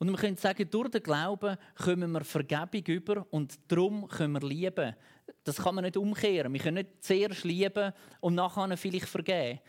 Und 0.00 0.10
wir 0.10 0.16
können 0.16 0.38
sagen, 0.38 0.68
durch 0.70 0.88
den 0.88 1.02
Glauben 1.02 1.58
kommen 1.74 2.10
wir 2.12 2.24
Vergebung 2.24 2.82
über 2.86 3.26
und 3.28 3.60
darum 3.68 4.08
können 4.08 4.32
wir 4.32 4.48
lieben. 4.48 4.96
Das 5.44 5.58
kann 5.58 5.74
man 5.74 5.84
nicht 5.84 5.98
umkehren. 5.98 6.54
Wir 6.54 6.60
können 6.60 6.78
nicht 6.78 7.04
zuerst 7.04 7.44
lieben 7.44 7.92
und 8.20 8.34
nachher 8.34 8.76
vielleicht 8.78 9.08
vergeben. 9.08 9.60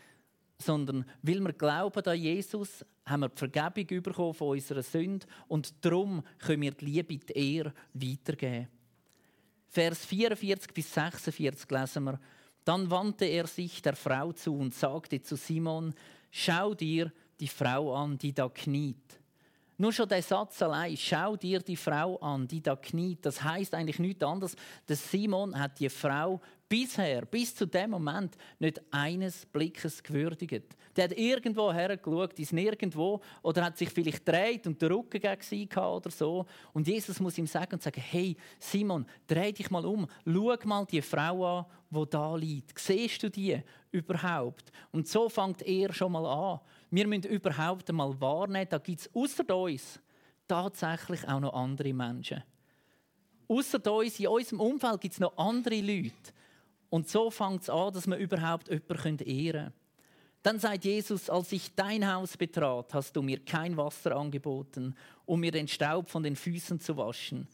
sondern 0.56 1.04
weil 1.20 1.40
wir 1.40 1.52
glauben 1.52 2.02
an 2.02 2.18
Jesus, 2.18 2.82
haben 3.04 3.20
wir 3.20 3.28
die 3.28 3.38
Vergebung 3.38 4.02
bekommen 4.02 4.32
von 4.32 4.48
unserer 4.48 4.82
Sünde 4.82 5.26
und 5.48 5.84
darum 5.84 6.22
können 6.38 6.62
wir 6.62 6.72
die 6.72 6.84
Liebe, 6.86 7.18
die 7.18 7.56
Ehre 7.56 7.74
weitergeben. 7.92 8.68
Vers 9.68 10.06
44 10.06 10.72
bis 10.72 10.94
46 10.94 11.70
lesen 11.70 12.04
wir. 12.04 12.20
Dann 12.64 12.90
wandte 12.90 13.26
er 13.26 13.46
sich 13.46 13.82
der 13.82 13.96
Frau 13.96 14.32
zu 14.32 14.56
und 14.56 14.74
sagte 14.74 15.20
zu 15.20 15.36
Simon: 15.36 15.92
Schau 16.30 16.72
dir 16.72 17.12
die 17.38 17.48
Frau 17.48 17.94
an, 17.94 18.16
die 18.16 18.32
da 18.32 18.48
kniet. 18.48 19.21
Nur 19.82 19.92
schon 19.92 20.08
der 20.08 20.22
Satz 20.22 20.62
allein, 20.62 20.96
schau 20.96 21.34
dir 21.34 21.58
die 21.58 21.74
Frau 21.74 22.16
an, 22.18 22.46
die 22.46 22.62
da 22.62 22.76
kniet, 22.76 23.26
das 23.26 23.42
heißt 23.42 23.74
eigentlich 23.74 23.98
nichts 23.98 24.22
anderes. 24.22 24.54
Der 24.86 24.94
Simon 24.94 25.58
hat 25.58 25.80
die 25.80 25.88
Frau 25.88 26.40
bisher, 26.68 27.26
bis 27.26 27.52
zu 27.52 27.66
dem 27.66 27.90
Moment, 27.90 28.36
nicht 28.60 28.80
eines 28.92 29.44
Blickes 29.44 30.00
gewürdigt. 30.00 30.62
Der 30.94 31.04
hat 31.04 31.18
irgendwo 31.18 31.72
hergeschaut, 31.72 32.38
ist 32.38 32.52
nirgendwo 32.52 33.20
oder 33.42 33.64
hat 33.64 33.76
sich 33.76 33.90
vielleicht 33.90 34.28
dreht 34.28 34.68
und 34.68 34.80
der 34.80 34.90
Rücken 34.90 35.20
gegen 35.20 35.42
oder 35.80 36.12
so. 36.12 36.46
Und 36.72 36.86
Jesus 36.86 37.18
muss 37.18 37.36
ihm 37.38 37.48
sagen 37.48 37.72
und 37.72 37.82
sagen: 37.82 38.00
Hey, 38.00 38.36
Simon, 38.60 39.04
dreh 39.26 39.50
dich 39.50 39.68
mal 39.68 39.84
um, 39.84 40.06
schau 40.24 40.64
mal 40.64 40.86
die 40.86 41.02
Frau 41.02 41.58
an, 41.58 41.66
wo 41.90 42.04
da 42.04 42.36
liegt. 42.36 42.78
Siehst 42.78 43.20
du 43.24 43.30
die 43.30 43.60
überhaupt? 43.90 44.70
Und 44.92 45.08
so 45.08 45.28
fängt 45.28 45.60
er 45.62 45.92
schon 45.92 46.12
mal 46.12 46.24
an. 46.24 46.60
Wir 46.94 47.06
müssen 47.06 47.30
überhaupt 47.30 47.88
einmal 47.88 48.20
wahrnehmen, 48.20 48.68
da 48.68 48.76
gibt 48.76 49.00
es 49.00 49.14
außer 49.14 49.56
uns 49.56 49.98
tatsächlich 50.46 51.26
auch 51.26 51.40
noch 51.40 51.54
andere 51.54 51.94
Menschen. 51.94 52.42
Außer 53.48 53.90
uns, 53.90 54.20
in 54.20 54.26
unserem 54.26 54.60
Umfeld 54.60 55.00
gibt 55.00 55.14
es 55.14 55.20
noch 55.20 55.34
andere 55.38 55.80
Leute. 55.80 56.12
Und 56.90 57.08
so 57.08 57.30
fängt 57.30 57.62
es 57.62 57.70
an, 57.70 57.94
dass 57.94 58.06
wir 58.06 58.18
überhaupt 58.18 58.68
jemanden 58.68 59.26
ehren 59.26 59.52
können. 59.52 59.72
Dann 60.42 60.58
sagt 60.58 60.84
Jesus, 60.84 61.30
als 61.30 61.52
ich 61.52 61.74
dein 61.74 62.06
Haus 62.12 62.36
betrat, 62.36 62.92
hast 62.92 63.16
du 63.16 63.22
mir 63.22 63.42
kein 63.42 63.74
Wasser 63.78 64.14
angeboten, 64.14 64.94
um 65.24 65.40
mir 65.40 65.50
den 65.50 65.68
Staub 65.68 66.10
von 66.10 66.22
den 66.22 66.36
Füßen 66.36 66.78
zu 66.78 66.98
waschen. 66.98 67.48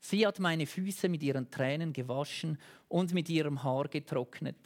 Sie 0.00 0.26
hat 0.26 0.40
meine 0.40 0.66
Füße 0.66 1.08
mit 1.08 1.22
ihren 1.22 1.48
Tränen 1.48 1.92
gewaschen 1.92 2.58
und 2.88 3.14
mit 3.14 3.28
ihrem 3.28 3.62
Haar 3.62 3.86
getrocknet. 3.86 4.56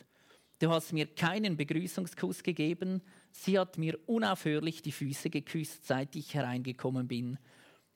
Du 0.58 0.70
hast 0.70 0.92
mir 0.92 1.06
keinen 1.06 1.56
Begrüßungskuss 1.56 2.42
gegeben. 2.42 3.02
Sie 3.30 3.58
hat 3.58 3.76
mir 3.76 3.98
unaufhörlich 4.06 4.82
die 4.82 4.92
Füße 4.92 5.30
geküsst, 5.30 5.86
seit 5.86 6.14
ich 6.14 6.34
hereingekommen 6.34 7.08
bin. 7.08 7.38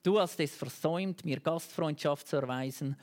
Du 0.02 0.18
hast 0.18 0.40
es 0.40 0.56
versäumt, 0.56 1.24
mir 1.24 1.40
Gastfreundschaft 1.40 2.26
zu 2.26 2.36
erweisen 2.36 2.96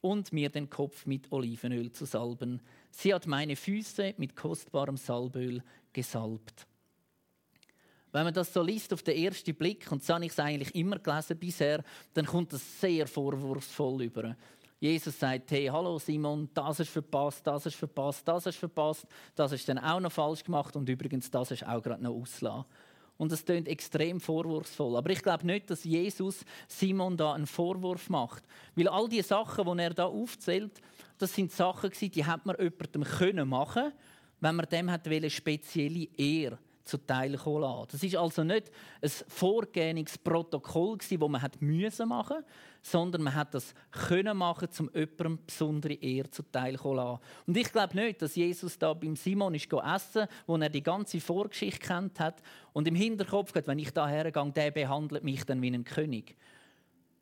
und 0.00 0.32
mir 0.32 0.50
den 0.50 0.70
Kopf 0.70 1.06
mit 1.06 1.30
Olivenöl 1.30 1.92
zu 1.92 2.04
salben. 2.04 2.60
Sie 2.90 3.12
hat 3.14 3.26
meine 3.26 3.56
Füße 3.56 4.14
mit 4.16 4.34
kostbarem 4.36 4.96
Salböl 4.96 5.62
gesalbt. 5.92 6.66
Wenn 8.12 8.24
man 8.24 8.34
das 8.34 8.52
so 8.52 8.62
liest 8.62 8.92
auf 8.92 9.02
den 9.02 9.16
ersten 9.16 9.54
Blick, 9.54 9.90
und 9.90 10.04
so 10.04 10.14
habe 10.14 10.26
ich 10.26 10.32
es 10.32 10.38
eigentlich 10.38 10.74
immer 10.74 10.98
gelesen 10.98 11.38
bisher, 11.38 11.82
dann 12.12 12.26
kommt 12.26 12.52
das 12.52 12.80
sehr 12.80 13.06
vorwurfsvoll 13.06 14.02
über. 14.02 14.36
Jesus 14.82 15.16
sagt, 15.16 15.52
hey, 15.52 15.66
hallo 15.66 15.96
Simon, 16.00 16.48
das 16.52 16.80
ist 16.80 16.90
verpasst, 16.90 17.46
das 17.46 17.66
ist 17.66 17.76
verpasst, 17.76 18.26
das 18.26 18.46
ist 18.46 18.58
verpasst, 18.58 19.06
das 19.36 19.52
ist 19.52 19.68
dann 19.68 19.78
auch 19.78 20.00
noch 20.00 20.10
falsch 20.10 20.42
gemacht 20.42 20.74
und 20.74 20.88
übrigens, 20.88 21.30
das 21.30 21.52
ist 21.52 21.64
auch 21.64 21.80
gerade 21.80 22.02
noch 22.02 22.10
auslassen. 22.10 22.64
Und 23.16 23.30
das 23.30 23.44
klingt 23.44 23.68
extrem 23.68 24.18
vorwurfsvoll. 24.20 24.96
Aber 24.96 25.10
ich 25.10 25.22
glaube 25.22 25.46
nicht, 25.46 25.70
dass 25.70 25.84
Jesus 25.84 26.44
Simon 26.66 27.16
da 27.16 27.34
einen 27.34 27.46
Vorwurf 27.46 28.10
macht. 28.10 28.42
Weil 28.74 28.88
all 28.88 29.08
die 29.08 29.22
Sachen, 29.22 29.64
die 29.64 29.82
er 29.84 29.94
da 29.94 30.06
aufzählt, 30.06 30.80
das 31.16 31.32
sind 31.32 31.52
Sachen, 31.52 31.92
die 31.92 32.24
hat 32.24 32.44
man 32.44 32.56
jemandem 32.58 33.04
können 33.04 33.48
machen 33.48 33.92
wenn 34.40 34.56
man 34.56 34.66
dem 34.68 34.90
hat 34.90 35.08
spezielle 35.30 36.08
Ehre 36.16 36.58
zuteil 36.84 37.36
kommen 37.36 37.62
lassen. 37.62 37.88
Das 37.92 38.02
ist 38.02 38.16
also 38.16 38.44
nicht 38.44 38.70
ein 39.00 39.10
vorgehendes 39.28 40.18
Protokoll, 40.18 40.98
das 40.98 41.10
man 41.10 41.30
machen 41.30 41.50
musste, 41.60 42.44
sondern 42.82 43.22
man 43.22 43.34
hat 43.34 43.54
das 43.54 43.74
können 43.90 44.36
machen, 44.36 44.68
um 44.78 44.90
jemandem 44.94 45.38
besondere 45.46 45.94
Ehre 45.94 46.30
zuteil 46.30 46.78
zu 46.78 46.94
lassen. 46.94 47.20
Und 47.46 47.56
ich 47.56 47.70
glaube 47.70 47.96
nicht, 47.96 48.22
dass 48.22 48.34
Jesus 48.34 48.78
da 48.78 48.92
beim 48.94 49.16
Simon 49.16 49.54
ist 49.54 49.72
essen, 49.72 50.26
wo 50.46 50.56
er 50.56 50.68
die 50.68 50.82
ganze 50.82 51.20
Vorgeschichte 51.20 51.86
kennt 51.86 52.20
hat 52.20 52.42
und 52.72 52.88
im 52.88 52.94
Hinterkopf 52.94 53.54
hat, 53.54 53.66
wenn 53.66 53.78
ich 53.78 53.92
da 53.92 54.08
hergehe, 54.08 54.52
der 54.52 54.70
behandelt 54.70 55.24
mich 55.24 55.44
dann 55.44 55.62
wie 55.62 55.70
ein 55.70 55.84
König 55.84 56.36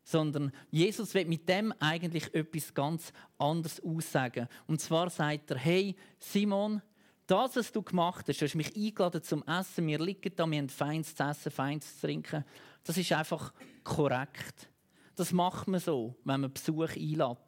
sondern 0.02 0.50
Jesus 0.70 1.14
will 1.14 1.26
mit 1.26 1.48
dem 1.48 1.72
eigentlich 1.78 2.34
etwas 2.34 2.74
ganz 2.74 3.12
anderes 3.38 3.80
aussagen. 3.82 4.48
Und 4.66 4.80
zwar 4.80 5.08
sagt 5.10 5.52
er: 5.52 5.58
Hey, 5.58 5.94
Simon, 6.18 6.82
das, 7.30 7.54
was 7.54 7.70
du 7.70 7.82
gemacht 7.82 8.26
hast, 8.28 8.40
du 8.40 8.44
hast 8.44 8.56
mich 8.56 8.74
eingeladen 8.74 9.22
zum 9.22 9.44
Essen, 9.46 9.86
wir 9.86 10.00
liegen 10.00 10.32
da, 10.34 10.50
wir 10.50 10.58
haben 10.58 10.68
feines 10.68 11.14
zu 11.14 11.22
essen, 11.22 11.52
feines 11.52 11.94
zu 11.94 12.06
trinken, 12.06 12.44
das 12.82 12.96
ist 12.98 13.12
einfach 13.12 13.52
korrekt. 13.84 14.68
Das 15.14 15.32
macht 15.32 15.68
man 15.68 15.80
so, 15.80 16.16
wenn 16.24 16.40
man 16.40 16.52
Besuch 16.52 16.96
einlädt. 16.96 17.38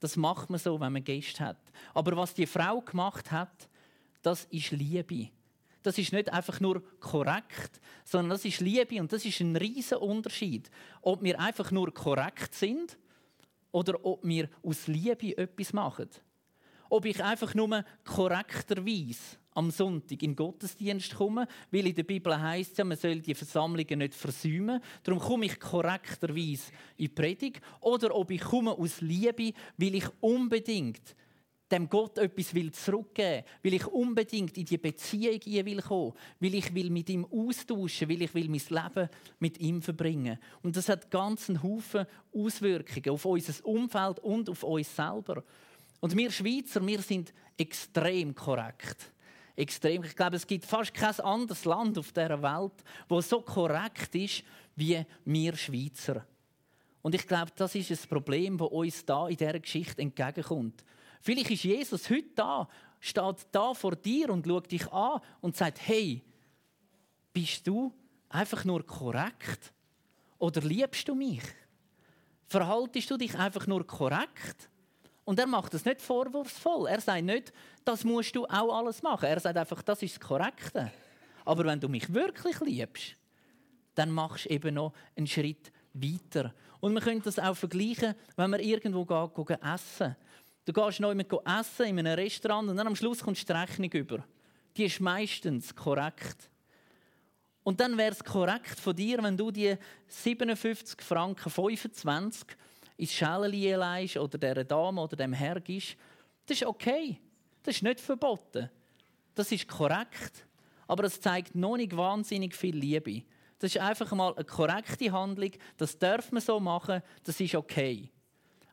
Das 0.00 0.16
macht 0.16 0.50
man 0.50 0.58
so, 0.58 0.78
wenn 0.78 0.92
man 0.92 1.04
Gäste 1.04 1.44
hat. 1.44 1.60
Aber 1.94 2.16
was 2.16 2.34
die 2.34 2.46
Frau 2.46 2.80
gemacht 2.80 3.30
hat, 3.30 3.68
das 4.20 4.44
ist 4.46 4.72
Liebe. 4.72 5.30
Das 5.82 5.96
ist 5.96 6.12
nicht 6.12 6.32
einfach 6.32 6.60
nur 6.60 6.82
korrekt, 7.00 7.80
sondern 8.04 8.30
das 8.30 8.44
ist 8.44 8.60
Liebe 8.60 9.00
und 9.00 9.12
das 9.12 9.24
ist 9.24 9.40
ein 9.40 9.56
riesiger 9.56 10.02
Unterschied. 10.02 10.70
Ob 11.00 11.22
wir 11.22 11.40
einfach 11.40 11.70
nur 11.70 11.94
korrekt 11.94 12.54
sind 12.54 12.98
oder 13.70 14.04
ob 14.04 14.22
wir 14.22 14.48
aus 14.62 14.86
Liebe 14.86 15.36
etwas 15.38 15.72
machen 15.72 16.10
ob 16.92 17.06
ich 17.06 17.24
einfach 17.24 17.54
nur 17.54 17.84
korrekterweise 18.04 19.38
am 19.54 19.70
Sonntag 19.70 20.22
in 20.22 20.30
den 20.30 20.36
Gottesdienst 20.36 21.14
komme, 21.14 21.48
weil 21.70 21.86
in 21.86 21.94
der 21.94 22.02
Bibel 22.02 22.38
heißt 22.38 22.76
ja, 22.76 22.84
man 22.84 22.98
soll 22.98 23.20
die 23.20 23.34
Versammlungen 23.34 23.98
nicht 23.98 24.14
versäumen. 24.14 24.78
Darum 25.02 25.18
komme 25.18 25.46
ich 25.46 25.58
korrekterweise 25.58 26.70
in 26.98 27.06
die 27.06 27.08
Predigt. 27.08 27.62
Oder 27.80 28.14
ob 28.14 28.30
ich 28.30 28.42
komme 28.42 28.72
aus 28.72 29.00
Liebe, 29.00 29.54
weil 29.78 29.94
ich 29.94 30.04
unbedingt 30.20 31.16
dem 31.70 31.88
Gott 31.88 32.18
etwas 32.18 32.54
will 32.54 32.70
zurückgeben, 32.72 33.46
weil 33.62 33.72
ich 33.72 33.86
unbedingt 33.86 34.58
in 34.58 34.66
die 34.66 34.76
Beziehung 34.76 35.40
will 35.46 35.80
kommen, 35.80 36.12
weil 36.40 36.54
ich 36.54 36.74
will 36.74 36.90
mit 36.90 37.08
ihm 37.08 37.24
austauschen, 37.24 38.10
weil 38.10 38.20
ich 38.20 38.34
will 38.34 38.50
mein 38.50 38.60
Leben 38.68 39.08
mit 39.38 39.58
ihm 39.58 39.80
verbringen. 39.80 40.38
Und 40.62 40.76
das 40.76 40.90
hat 40.90 41.10
ganz 41.10 41.48
einen 41.48 41.62
Haufen 41.62 42.04
Auswirkungen 42.34 43.14
auf 43.14 43.24
unser 43.24 43.64
Umfeld 43.64 44.18
und 44.18 44.50
auf 44.50 44.62
uns 44.62 44.94
selber. 44.94 45.42
Und 46.02 46.16
wir 46.16 46.32
Schweizer, 46.32 46.84
wir 46.84 47.00
sind 47.00 47.32
extrem 47.56 48.34
korrekt. 48.34 49.12
Extrem. 49.54 50.02
Ich 50.02 50.16
glaube, 50.16 50.34
es 50.34 50.44
gibt 50.44 50.64
fast 50.64 50.92
kein 50.92 51.20
anderes 51.20 51.64
Land 51.64 51.96
auf 51.96 52.10
dieser 52.10 52.42
Welt, 52.42 52.72
wo 53.08 53.20
so 53.20 53.40
korrekt 53.40 54.12
ist 54.16 54.42
wie 54.74 55.00
wir 55.24 55.54
Schweizer. 55.54 56.26
Und 57.02 57.14
ich 57.14 57.24
glaube, 57.24 57.52
das 57.54 57.76
ist 57.76 57.92
ein 57.92 58.08
Problem, 58.08 58.58
das 58.58 58.68
uns 58.68 59.04
da 59.04 59.28
in 59.28 59.36
dieser 59.36 59.60
Geschichte 59.60 60.02
entgegenkommt. 60.02 60.84
Vielleicht 61.20 61.52
ist 61.52 61.62
Jesus 61.62 62.10
heute 62.10 62.30
da, 62.34 62.68
steht 62.98 63.46
da 63.52 63.72
vor 63.72 63.94
dir 63.94 64.30
und 64.30 64.44
schaut 64.44 64.72
dich 64.72 64.90
an 64.90 65.20
und 65.40 65.56
sagt: 65.56 65.86
Hey, 65.86 66.24
bist 67.32 67.64
du 67.64 67.94
einfach 68.28 68.64
nur 68.64 68.84
korrekt? 68.84 69.72
Oder 70.38 70.62
liebst 70.62 71.06
du 71.06 71.14
mich? 71.14 71.44
Verhaltest 72.48 73.08
du 73.08 73.16
dich 73.16 73.38
einfach 73.38 73.68
nur 73.68 73.86
korrekt? 73.86 74.68
Und 75.24 75.38
er 75.38 75.46
macht 75.46 75.74
das 75.74 75.84
nicht 75.84 76.02
vorwurfsvoll. 76.02 76.88
Er 76.88 77.00
sagt 77.00 77.24
nicht, 77.24 77.52
das 77.84 78.04
musst 78.04 78.34
du 78.34 78.44
auch 78.46 78.76
alles 78.76 79.02
machen. 79.02 79.26
Er 79.26 79.38
sagt 79.38 79.56
einfach, 79.56 79.82
das 79.82 80.02
ist 80.02 80.16
das 80.16 80.20
Korrekte. 80.20 80.90
Aber 81.44 81.64
wenn 81.64 81.80
du 81.80 81.88
mich 81.88 82.12
wirklich 82.12 82.58
liebst, 82.60 83.16
dann 83.94 84.10
machst 84.10 84.46
du 84.46 84.50
eben 84.50 84.74
noch 84.74 84.92
einen 85.16 85.26
Schritt 85.26 85.72
weiter. 85.92 86.54
Und 86.80 86.94
man 86.94 87.02
könnte 87.02 87.24
das 87.24 87.38
auch 87.38 87.56
vergleichen, 87.56 88.14
wenn 88.36 88.50
man 88.50 88.60
irgendwo 88.60 89.04
geht, 89.04 89.58
essen. 89.62 90.16
Du 90.64 90.72
gehst 90.72 91.00
noch 91.00 91.10
jemand 91.10 91.32
essen 91.46 91.86
in 91.86 91.98
einem 91.98 92.14
Restaurant 92.14 92.68
und 92.68 92.76
dann 92.76 92.86
am 92.86 92.96
Schluss 92.96 93.20
kommst 93.20 93.48
du 93.48 93.52
die 93.52 93.58
Rechnung 93.58 93.90
über. 93.92 94.24
Die 94.76 94.84
ist 94.84 95.00
meistens 95.00 95.74
korrekt. 95.74 96.50
Und 97.64 97.80
dann 97.80 97.96
wäre 97.96 98.12
es 98.12 98.24
korrekt 98.24 98.78
von 98.80 98.96
dir, 98.96 99.22
wenn 99.22 99.36
du 99.36 99.50
die 99.50 99.76
57 100.08 101.00
Franken 101.00 101.50
25 101.50 102.56
ins 102.96 103.12
Schäleli 103.12 103.72
leist 103.72 104.16
oder 104.16 104.38
der 104.38 104.64
Dame 104.64 105.00
oder 105.00 105.16
dem 105.16 105.32
Herr 105.32 105.60
gibst, 105.60 105.96
das 106.46 106.58
ist 106.58 106.66
okay. 106.66 107.18
Das 107.62 107.76
ist 107.76 107.82
nicht 107.82 108.00
verboten. 108.00 108.70
Das 109.34 109.52
ist 109.52 109.68
korrekt. 109.68 110.46
Aber 110.86 111.04
es 111.04 111.20
zeigt 111.20 111.54
noch 111.54 111.76
nicht 111.76 111.96
wahnsinnig 111.96 112.54
viel 112.54 112.76
Liebe. 112.76 113.22
Das 113.58 113.74
ist 113.74 113.80
einfach 113.80 114.10
mal 114.12 114.34
eine 114.34 114.44
korrekte 114.44 115.12
Handlung. 115.12 115.52
Das 115.76 115.98
darf 115.98 116.32
man 116.32 116.42
so 116.42 116.58
machen. 116.58 117.02
Das 117.24 117.38
ist 117.38 117.54
okay. 117.54 118.10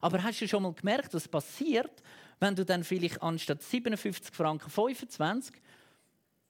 Aber 0.02 0.24
hast 0.24 0.42
du 0.42 0.48
schon 0.48 0.64
mal 0.64 0.74
gemerkt, 0.74 1.14
was 1.14 1.28
passiert, 1.28 2.02
wenn 2.40 2.56
du 2.56 2.66
dann 2.66 2.84
vielleicht 2.84 3.22
anstatt 3.22 3.62
57 3.62 4.34
Franken 4.34 4.70
25 4.70 5.62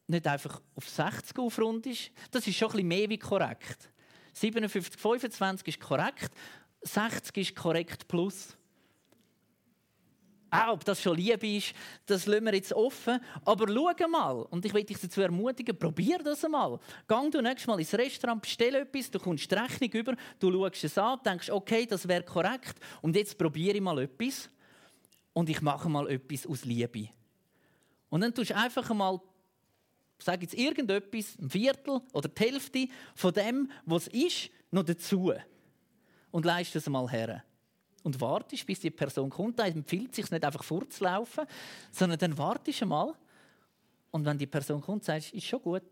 nicht 0.08 0.27
einfach 0.27 0.62
auf 0.75 0.88
60 0.88 1.38
aufrundest? 1.38 2.12
Das 2.32 2.47
ist 2.47 2.55
schon 2.55 2.69
ein 2.69 2.71
bisschen 2.73 2.88
mehr 2.88 3.10
wie 3.10 3.17
korrekt. 3.17 3.89
57, 4.34 4.99
25 4.99 5.67
ist 5.67 5.79
korrekt, 5.79 6.32
60 6.81 7.37
ist 7.37 7.55
korrekt 7.55 8.07
plus. 8.07 8.55
auch 10.51 10.73
ob 10.73 10.85
das 10.85 11.01
schon 11.01 11.17
Liebe 11.17 11.47
ist, 11.47 11.73
das 12.05 12.25
lassen 12.25 12.45
wir 12.45 12.55
jetzt 12.55 12.73
offen. 12.73 13.19
Aber 13.45 13.67
schau 13.67 14.07
mal, 14.07 14.41
und 14.49 14.65
ich 14.65 14.73
will 14.73 14.83
dich 14.83 14.99
dazu 14.99 15.21
ermutigen, 15.21 15.77
probier 15.77 16.19
das 16.19 16.43
einmal. 16.43 16.79
Gang 17.07 17.31
du 17.31 17.41
nächstes 17.41 17.67
Mal 17.67 17.79
ins 17.79 17.93
Restaurant, 17.93 18.41
bestell 18.41 18.75
etwas, 18.75 19.11
du 19.11 19.19
kommst 19.19 19.49
die 19.49 19.55
Rechnung 19.55 19.91
über, 19.91 20.15
du 20.39 20.51
schaust 20.51 20.83
es 20.83 20.97
an, 20.97 21.19
denkst, 21.25 21.49
okay, 21.49 21.85
das 21.85 22.07
wäre 22.07 22.23
korrekt, 22.23 22.79
und 23.01 23.15
jetzt 23.15 23.37
probiere 23.37 23.77
ich 23.77 23.81
mal 23.81 23.99
etwas 23.99 24.49
und 25.33 25.49
ich 25.49 25.61
mache 25.61 25.89
mal 25.89 26.09
etwas 26.09 26.47
aus 26.47 26.65
Liebe. 26.65 27.09
Und 28.09 28.21
dann 28.21 28.33
tust 28.33 28.49
du 28.49 28.55
einfach 28.55 28.91
mal, 28.93 29.21
sag 30.17 30.41
jetzt 30.41 30.55
irgendetwas, 30.55 31.37
ein 31.39 31.49
Viertel 31.49 32.01
oder 32.11 32.27
die 32.27 32.43
Hälfte 32.43 32.87
von 33.13 33.33
dem, 33.33 33.71
was 33.85 34.07
ist, 34.07 34.49
noch 34.71 34.83
dazu. 34.83 35.33
Und 36.31 36.45
leist 36.45 36.75
es 36.75 36.87
mal 36.87 37.09
her 37.09 37.43
und 38.03 38.19
wartest, 38.21 38.65
bis 38.65 38.79
die 38.79 38.91
Person 38.91 39.29
kommt. 39.29 39.59
Dann 39.59 39.71
empfiehlt 39.73 40.11
es 40.11 40.15
sich 40.17 40.31
nicht 40.31 40.43
einfach 40.43 40.63
vorzulaufen, 40.63 41.45
sondern 41.91 42.19
dann 42.19 42.37
wartest 42.37 42.81
du 42.81 42.85
mal. 42.85 43.13
Und 44.11 44.25
wenn 44.25 44.37
die 44.37 44.47
Person 44.47 44.81
kommt, 44.81 45.03
sagst 45.03 45.33
du, 45.33 45.37
ist 45.37 45.45
schon 45.45 45.61
gut. 45.61 45.83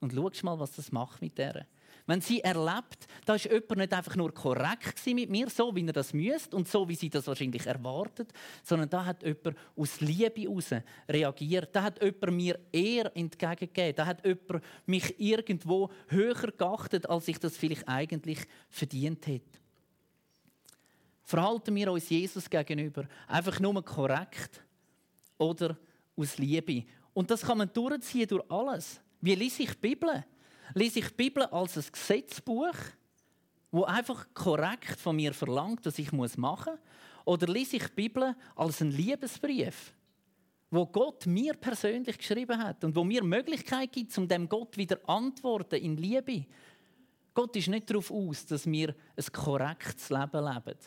Und 0.00 0.12
schaust 0.12 0.44
mal, 0.44 0.58
was 0.58 0.72
das 0.72 0.92
macht 0.92 1.20
mit 1.20 1.36
der. 1.38 1.66
Wenn 2.06 2.20
sie 2.20 2.40
erlebt, 2.40 3.06
da 3.24 3.34
ist 3.34 3.46
jemand 3.46 3.76
nicht 3.76 3.92
einfach 3.94 4.14
nur 4.14 4.32
korrekt 4.34 5.00
mit 5.06 5.30
mir, 5.30 5.48
so 5.48 5.74
wie 5.74 5.86
er 5.86 5.92
das 5.92 6.12
müsste 6.12 6.54
und 6.54 6.68
so 6.68 6.86
wie 6.86 6.94
sie 6.94 7.08
das 7.08 7.26
wahrscheinlich 7.26 7.66
erwartet, 7.66 8.30
sondern 8.62 8.90
da 8.90 9.06
hat 9.06 9.22
jemand 9.22 9.56
aus 9.74 10.00
Liebe 10.00 10.42
heraus 10.42 10.70
reagiert. 11.08 11.74
Da 11.74 11.84
hat 11.84 12.02
jemand 12.02 12.32
mir 12.32 12.58
eher 12.70 13.10
entgegengegeben. 13.16 13.96
Da 13.96 14.04
hat 14.04 14.24
jemand 14.24 14.62
mich 14.84 15.18
irgendwo 15.18 15.90
höher 16.08 16.52
geachtet, 16.58 17.08
als 17.08 17.26
ich 17.28 17.38
das 17.38 17.56
vielleicht 17.56 17.88
eigentlich 17.88 18.40
verdient 18.68 19.26
hätte. 19.26 19.58
Verhalten 21.22 21.74
wir 21.74 21.90
uns 21.90 22.10
Jesus 22.10 22.50
gegenüber 22.50 23.08
einfach 23.26 23.58
nur 23.60 23.82
korrekt 23.82 24.62
oder 25.38 25.74
aus 26.16 26.36
Liebe? 26.36 26.84
Und 27.14 27.30
das 27.30 27.40
kann 27.40 27.56
man 27.56 27.72
durchziehen 27.72 28.28
durch 28.28 28.44
alles. 28.50 29.00
Wie 29.22 29.34
lese 29.34 29.62
ich 29.62 29.70
die 29.70 29.78
Bibel? 29.78 30.22
Lese 30.72 31.00
ich 31.00 31.08
die 31.08 31.14
Bibel 31.14 31.44
als 31.44 31.76
ein 31.76 31.84
Gesetzbuch, 31.92 32.74
wo 33.70 33.84
einfach 33.84 34.26
korrekt 34.34 34.98
von 34.98 35.16
mir 35.16 35.34
verlangt, 35.34 35.84
was 35.84 35.98
ich 35.98 36.12
machen 36.12 36.36
muss? 36.36 36.78
Oder 37.24 37.46
lese 37.46 37.76
ich 37.76 37.86
die 37.86 37.94
Bibel 37.94 38.36
als 38.54 38.80
einen 38.80 38.92
Liebesbrief, 38.92 39.92
wo 40.70 40.86
Gott 40.86 41.26
mir 41.26 41.54
persönlich 41.54 42.18
geschrieben 42.18 42.62
hat 42.62 42.84
und 42.84 42.94
wo 42.94 43.04
mir 43.04 43.24
Möglichkeit 43.24 43.92
gibt, 43.92 44.16
um 44.18 44.28
dem 44.28 44.48
Gott 44.48 44.76
wieder 44.76 44.98
antworten 45.08 45.76
in 45.76 45.96
Liebe? 45.96 46.46
Gott 47.32 47.56
ist 47.56 47.68
nicht 47.68 47.90
darauf 47.90 48.10
aus, 48.10 48.46
dass 48.46 48.66
wir 48.66 48.94
ein 49.16 49.32
korrektes 49.32 50.08
Leben 50.10 50.44
leben. 50.44 50.78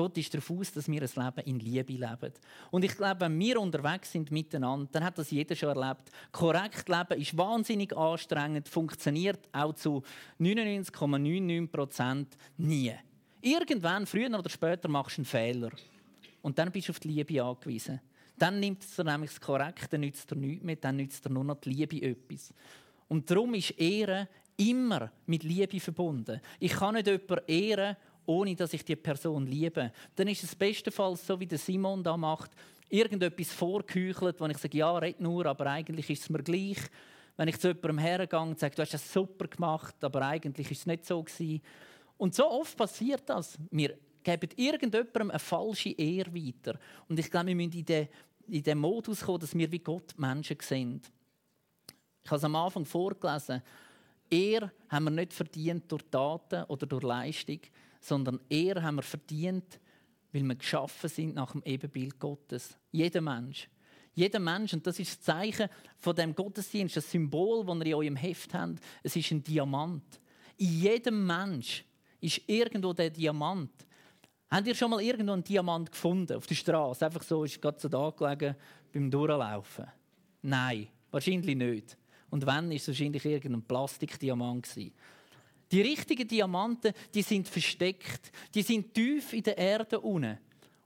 Gott 0.00 0.16
ist 0.16 0.32
darauf 0.32 0.50
aus, 0.50 0.72
dass 0.72 0.88
wir 0.88 1.02
ein 1.02 1.10
Leben 1.14 1.46
in 1.46 1.60
Liebe 1.60 1.92
leben. 1.92 2.32
Und 2.70 2.86
ich 2.86 2.96
glaube, 2.96 3.20
wenn 3.20 3.38
wir 3.38 3.60
unterwegs 3.60 4.10
sind 4.10 4.30
miteinander, 4.30 4.88
dann 4.92 5.04
hat 5.04 5.18
das 5.18 5.30
jeder 5.30 5.54
schon 5.54 5.76
erlebt. 5.76 6.10
Korrekt 6.32 6.88
leben 6.88 7.20
ist 7.20 7.36
wahnsinnig 7.36 7.94
anstrengend, 7.94 8.66
funktioniert 8.66 9.46
auch 9.52 9.74
zu 9.74 10.02
99,99 10.40 11.66
Prozent 11.66 12.34
nie. 12.56 12.94
Irgendwann, 13.42 14.06
früher 14.06 14.30
oder 14.30 14.48
später, 14.48 14.88
machst 14.88 15.18
du 15.18 15.20
einen 15.20 15.26
Fehler. 15.26 15.70
Und 16.40 16.58
dann 16.58 16.72
bist 16.72 16.88
du 16.88 16.92
auf 16.92 17.00
die 17.00 17.08
Liebe 17.08 17.44
angewiesen. 17.44 18.00
Dann 18.38 18.58
nimmt 18.58 18.82
es 18.82 18.96
dir 18.96 19.04
nämlich 19.04 19.32
das 19.32 19.40
Korrekte, 19.42 19.98
nützt 19.98 20.30
dir 20.30 20.36
nichts 20.36 20.64
mehr, 20.64 20.76
dann 20.76 20.96
nützt 20.96 21.26
dir 21.26 21.30
nur 21.30 21.44
noch 21.44 21.60
die 21.60 21.74
Liebe 21.74 22.00
etwas. 22.00 22.54
Und 23.06 23.30
darum 23.30 23.52
ist 23.52 23.72
Ehre 23.72 24.28
immer 24.56 25.10
mit 25.26 25.42
Liebe 25.42 25.78
verbunden. 25.78 26.40
Ich 26.58 26.72
kann 26.72 26.94
nicht 26.94 27.06
jemanden 27.06 27.44
ehren 27.46 27.96
ohne 28.30 28.54
dass 28.54 28.72
ich 28.72 28.84
die 28.84 28.94
Person 28.94 29.44
liebe, 29.44 29.92
dann 30.14 30.28
ist 30.28 30.44
es 30.44 30.54
bestenfalls 30.54 31.26
so, 31.26 31.40
wie 31.40 31.46
der 31.46 31.58
Simon 31.58 32.02
da 32.02 32.16
macht, 32.16 32.52
irgendetwas 32.88 33.52
vorgeküchelt, 33.52 34.40
wo 34.40 34.46
ich 34.46 34.58
sage, 34.58 34.78
ja, 34.78 34.96
red 34.96 35.20
nur, 35.20 35.46
aber 35.46 35.66
eigentlich 35.66 36.08
ist 36.10 36.22
es 36.22 36.30
mir 36.30 36.42
gleich. 36.42 36.78
Wenn 37.36 37.48
ich 37.48 37.58
zu 37.58 37.68
jemandem 37.68 37.98
hergehe 37.98 38.38
und 38.38 38.58
sage, 38.58 38.76
du 38.76 38.82
hast 38.82 38.94
das 38.94 39.12
super 39.12 39.48
gemacht, 39.48 39.96
aber 40.04 40.22
eigentlich 40.22 40.70
ist 40.70 40.80
es 40.80 40.86
nicht 40.86 41.06
so 41.06 41.22
gewesen. 41.22 41.60
Und 42.18 42.34
so 42.34 42.48
oft 42.48 42.76
passiert 42.76 43.22
das. 43.26 43.58
Wir 43.70 43.98
geben 44.22 44.50
irgendjemandem 44.56 45.30
eine 45.30 45.38
falsche 45.38 45.90
Ehre 45.90 46.32
weiter. 46.32 46.78
Und 47.08 47.18
ich 47.18 47.30
glaube, 47.30 47.48
wir 47.48 47.56
müssen 47.56 47.72
in 47.72 47.84
den, 47.84 48.08
in 48.46 48.62
den 48.62 48.78
Modus 48.78 49.22
kommen, 49.22 49.40
dass 49.40 49.56
wir 49.56 49.72
wie 49.72 49.78
Gott 49.78 50.16
Menschen 50.16 50.58
sind. 50.60 51.10
Ich 52.22 52.30
habe 52.30 52.36
es 52.36 52.44
am 52.44 52.54
Anfang 52.54 52.84
vorgelesen. 52.84 53.62
Ehre 54.30 54.70
haben 54.88 55.04
wir 55.04 55.10
nicht 55.10 55.32
verdient 55.32 55.90
durch 55.90 56.04
Taten 56.10 56.64
oder 56.64 56.86
durch 56.86 57.02
Leistung, 57.02 57.60
sondern 58.00 58.40
eher 58.48 58.82
haben 58.82 58.96
wir 58.96 59.02
verdient, 59.02 59.78
weil 60.32 60.42
wir 60.42 60.54
geschaffen 60.54 61.08
sind 61.08 61.34
nach 61.34 61.52
dem 61.52 61.62
Ebenbild 61.64 62.18
Gottes. 62.18 62.76
Jeder 62.90 63.20
Mensch. 63.20 63.68
Jeder 64.14 64.40
Mensch, 64.40 64.72
und 64.74 64.86
das 64.86 64.98
ist 64.98 65.18
das 65.18 65.20
Zeichen 65.20 65.68
von 65.96 66.16
dem 66.16 66.34
Gottesdienst, 66.34 66.96
das 66.96 67.10
Symbol, 67.10 67.64
das 67.64 67.76
ihr 67.76 67.86
in 67.86 67.94
eurem 67.94 68.16
Heft 68.16 68.52
habt, 68.54 68.80
es 69.02 69.14
ist 69.16 69.30
ein 69.30 69.42
Diamant. 69.42 70.20
In 70.56 70.80
jedem 70.80 71.26
Mensch 71.26 71.84
ist 72.20 72.42
irgendwo 72.46 72.92
der 72.92 73.10
Diamant. 73.10 73.70
Habt 74.50 74.66
ihr 74.66 74.74
schon 74.74 74.90
mal 74.90 75.00
irgendwo 75.00 75.32
einen 75.32 75.44
Diamant 75.44 75.92
gefunden 75.92 76.36
auf 76.36 76.46
der 76.46 76.56
Straße? 76.56 77.06
Einfach 77.06 77.22
so, 77.22 77.44
ist 77.44 77.62
gerade 77.62 77.78
so 77.78 77.88
da 77.88 78.10
gelegen 78.10 78.56
beim 78.92 79.10
Durchlaufen? 79.10 79.86
Nein, 80.42 80.88
wahrscheinlich 81.10 81.56
nicht. 81.56 81.96
Und 82.30 82.44
wenn, 82.46 82.72
ist 82.72 82.82
es 82.82 82.88
wahrscheinlich 82.88 83.24
irgendein 83.24 83.62
Plastikdiamant 83.62 84.68
gewesen. 84.68 84.92
Die 85.70 85.82
richtigen 85.82 86.26
Diamanten, 86.26 86.92
die 87.14 87.22
sind 87.22 87.48
versteckt. 87.48 88.32
Die 88.54 88.62
sind 88.62 88.92
tief 88.92 89.32
in 89.32 89.42
der 89.42 89.56
Erde 89.56 90.00
unten. 90.00 90.38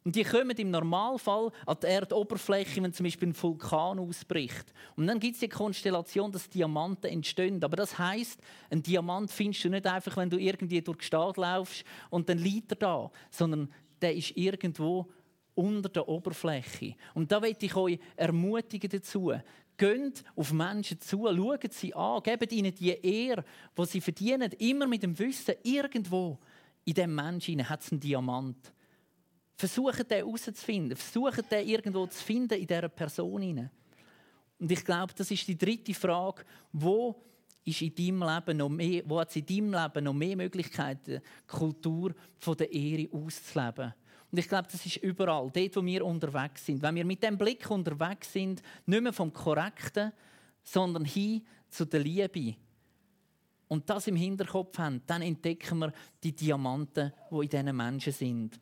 Und 0.05 0.15
die 0.15 0.23
kommen 0.23 0.55
im 0.59 0.71
Normalfall 0.71 1.51
an 1.65 1.79
die 1.83 1.87
Erdoberfläche, 1.87 2.83
wenn 2.83 2.93
zum 2.93 3.05
Beispiel 3.05 3.29
ein 3.29 3.43
Vulkan 3.43 3.99
ausbricht. 3.99 4.67
Und 4.97 5.07
dann 5.07 5.19
gibt 5.19 5.35
es 5.35 5.41
die 5.41 5.49
Konstellation, 5.49 6.31
dass 6.31 6.51
Diamanten 6.51 7.11
entstehen. 7.11 7.65
Aber 7.65 7.77
das 7.77 7.99
heißt, 7.99 8.39
ein 8.69 8.83
Diamant 8.83 9.31
findest 9.31 9.65
du 9.65 9.71
nicht 9.71 9.87
einfach, 9.87 10.19
wenn 10.19 10.29
du 10.29 10.37
irgendwie 10.39 10.83
durch 10.83 10.99
die 10.99 11.07
Stadt 11.07 11.39
laufst 11.39 11.85
und 12.11 12.29
dann 12.29 12.37
liegt 12.37 12.73
er 12.73 12.77
da, 12.77 13.11
sondern 13.31 13.73
der 14.03 14.15
ist 14.15 14.37
irgendwo 14.37 15.11
unter 15.55 15.89
der 15.89 16.07
Oberfläche. 16.07 16.97
Und 17.15 17.33
da 17.33 17.41
möchte 17.41 17.65
ich 17.65 17.75
euch 17.75 17.99
ermutigen 18.17 18.91
dazu. 18.91 19.33
Geht 19.77 20.25
auf 20.37 20.53
Menschen 20.53 21.01
zu, 21.01 21.27
schaut 21.27 21.73
sie 21.73 21.95
an, 21.95 22.23
gebt 22.23 22.53
ihnen 22.53 22.75
die 22.75 22.91
Ehre, 22.91 23.45
die 23.77 23.87
sie 23.87 24.01
verdienen, 24.01 24.53
immer 24.59 24.87
mit 24.87 25.03
dem 25.03 25.19
Wissen, 25.19 25.55
irgendwo 25.63 26.39
in 26.85 26.95
diesem 26.95 27.15
Menschen 27.15 27.69
hat 27.69 27.83
es 27.83 27.91
einen 27.91 28.01
Diamant. 28.01 28.73
Versucht 29.57 30.11
den 30.11 30.19
herauszufinden, 30.19 30.97
versucht 30.97 31.51
den 31.51 31.67
irgendwo 31.67 32.07
zu 32.07 32.23
finden 32.23 32.59
in 32.59 32.67
dieser 32.67 32.89
Person. 32.89 33.71
Und 34.59 34.71
ich 34.71 34.85
glaube, 34.85 35.13
das 35.17 35.31
ist 35.31 35.49
die 35.49 35.57
dritte 35.57 35.95
Frage, 35.95 36.45
wo 36.73 37.23
ist 37.65 37.81
in 37.81 37.95
deinem 37.95 38.23
Leben 38.23 38.59
noch 38.59 38.69
mehr, 38.69 39.03
wo 39.07 39.21
hat 39.21 39.31
es 39.31 39.37
in 39.37 39.47
deinem 39.47 39.73
Leben 39.73 40.05
noch 40.05 40.13
mehr 40.13 40.37
Möglichkeiten, 40.37 41.21
die 41.21 41.47
Kultur 41.47 42.15
der 42.47 42.73
Ehre 42.73 43.09
auszuleben? 43.13 43.95
Und 44.35 44.41
ich 44.41 44.49
glaube, 44.49 44.67
das 44.69 44.85
ist 44.85 44.97
überall, 44.97 45.49
dort, 45.49 45.77
wo 45.77 45.85
wir 45.85 46.05
unterwegs 46.05 46.67
sind. 46.67 46.83
Wenn 46.83 46.97
wir 46.97 47.05
mit 47.05 47.23
dem 47.23 47.39
Blick 47.39 47.71
unterwegs 47.71 48.33
sind, 48.33 48.63
nicht 48.85 49.01
mehr 49.01 49.13
vom 49.13 49.33
Korrekten, 49.33 50.13
sondern 50.65 51.05
hin 51.05 51.47
zu 51.69 51.85
der 51.85 52.01
Liebe. 52.01 52.57
Und 53.69 53.89
das 53.89 54.09
im 54.09 54.17
Hinterkopf 54.17 54.77
haben, 54.77 55.03
dann 55.07 55.23
entdecken 55.23 55.79
wir 55.79 55.93
die 56.21 56.35
Diamanten, 56.35 57.13
die 57.31 57.45
in 57.45 57.49
diesen 57.49 57.77
Menschen 57.77 58.13
sind. 58.13 58.61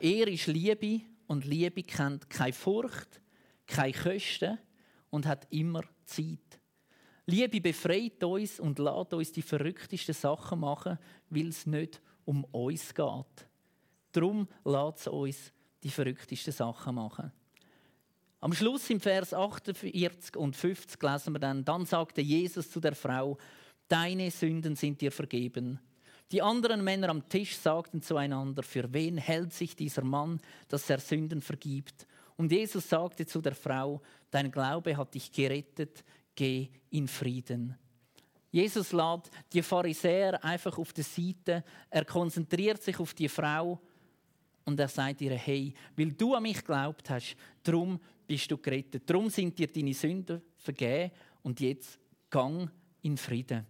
Er 0.00 0.28
ist 0.28 0.46
Liebe 0.46 1.02
und 1.26 1.44
Liebe 1.44 1.82
kennt 1.82 2.30
keine 2.30 2.54
Furcht, 2.54 3.20
keine 3.66 3.92
Kosten 3.92 4.58
und 5.10 5.26
hat 5.26 5.46
immer 5.50 5.82
Zeit. 6.06 6.58
Liebe 7.26 7.60
befreit 7.60 8.24
uns 8.24 8.58
und 8.60 8.78
lässt 8.78 9.12
uns 9.12 9.30
die 9.30 9.42
verrücktesten 9.42 10.14
Sachen 10.14 10.60
machen, 10.60 10.98
weil 11.28 11.48
es 11.48 11.66
nicht 11.66 12.00
um 12.24 12.44
uns 12.44 12.94
geht. 12.94 13.48
Darum 14.12 14.48
lässt 14.64 15.00
es 15.00 15.06
uns 15.08 15.52
die 15.82 15.90
verrücktesten 15.90 16.52
Sachen 16.52 16.94
machen. 16.94 17.32
Am 18.40 18.52
Schluss 18.52 18.88
im 18.90 19.00
Vers 19.00 19.34
48 19.34 20.36
und 20.36 20.54
50 20.54 21.02
lesen 21.02 21.32
wir 21.32 21.40
dann, 21.40 21.64
dann 21.64 21.86
sagte 21.86 22.20
Jesus 22.20 22.70
zu 22.70 22.78
der 22.80 22.94
Frau, 22.94 23.36
deine 23.88 24.30
Sünden 24.30 24.76
sind 24.76 25.00
dir 25.00 25.10
vergeben. 25.10 25.80
Die 26.30 26.42
anderen 26.42 26.84
Männer 26.84 27.08
am 27.08 27.28
Tisch 27.28 27.56
sagten 27.56 28.02
zueinander, 28.02 28.62
für 28.62 28.92
wen 28.92 29.16
hält 29.16 29.52
sich 29.52 29.74
dieser 29.74 30.04
Mann, 30.04 30.40
dass 30.68 30.88
er 30.90 31.00
Sünden 31.00 31.40
vergibt? 31.40 32.06
Und 32.36 32.52
Jesus 32.52 32.88
sagte 32.88 33.26
zu 33.26 33.40
der 33.40 33.54
Frau, 33.54 34.02
dein 34.30 34.50
Glaube 34.50 34.96
hat 34.96 35.14
dich 35.14 35.32
gerettet, 35.32 36.04
geh 36.34 36.68
in 36.90 37.08
Frieden. 37.08 37.76
Jesus 38.50 38.92
lädt 38.92 39.30
die 39.52 39.62
Pharisäer 39.62 40.42
einfach 40.44 40.78
auf 40.78 40.92
die 40.92 41.02
Seite, 41.02 41.64
er 41.90 42.04
konzentriert 42.04 42.82
sich 42.82 43.00
auf 43.00 43.14
die 43.14 43.28
Frau 43.28 43.80
und 44.68 44.78
er 44.78 44.88
sagt 44.88 45.22
ihr, 45.22 45.34
hey, 45.34 45.72
weil 45.96 46.12
du 46.12 46.34
an 46.34 46.42
mich 46.42 46.58
geglaubt 46.58 47.08
hast, 47.08 47.36
darum 47.62 47.98
bist 48.26 48.50
du 48.50 48.58
gerettet. 48.58 49.08
Darum 49.08 49.30
sind 49.30 49.58
dir 49.58 49.66
deine 49.66 49.94
Sünden 49.94 50.42
vergeben 50.58 51.10
und 51.42 51.58
jetzt 51.58 51.98
gang 52.28 52.70
in 53.00 53.16
Frieden. 53.16 53.66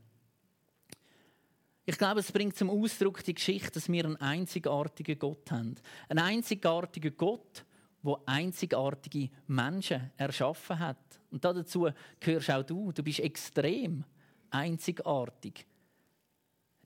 Ich 1.87 1.97
glaube, 1.97 2.19
es 2.19 2.33
bringt 2.33 2.57
zum 2.57 2.69
Ausdruck 2.69 3.23
die 3.23 3.33
Geschichte, 3.33 3.71
dass 3.71 3.89
wir 3.89 4.05
einen 4.05 4.17
einzigartigen 4.17 5.21
Gott 5.21 5.49
haben. 5.53 5.77
Einen 6.09 6.19
einzigartigen 6.19 7.17
Gott, 7.17 7.65
der 8.03 8.17
einzigartige 8.27 9.31
Menschen 9.47 10.11
erschaffen 10.17 10.81
hat. 10.81 11.21
Und 11.31 11.45
dazu 11.45 11.89
gehörst 12.19 12.51
auch 12.51 12.65
du. 12.65 12.91
Du 12.91 13.05
bist 13.05 13.21
extrem 13.21 14.03
einzigartig. 14.51 15.65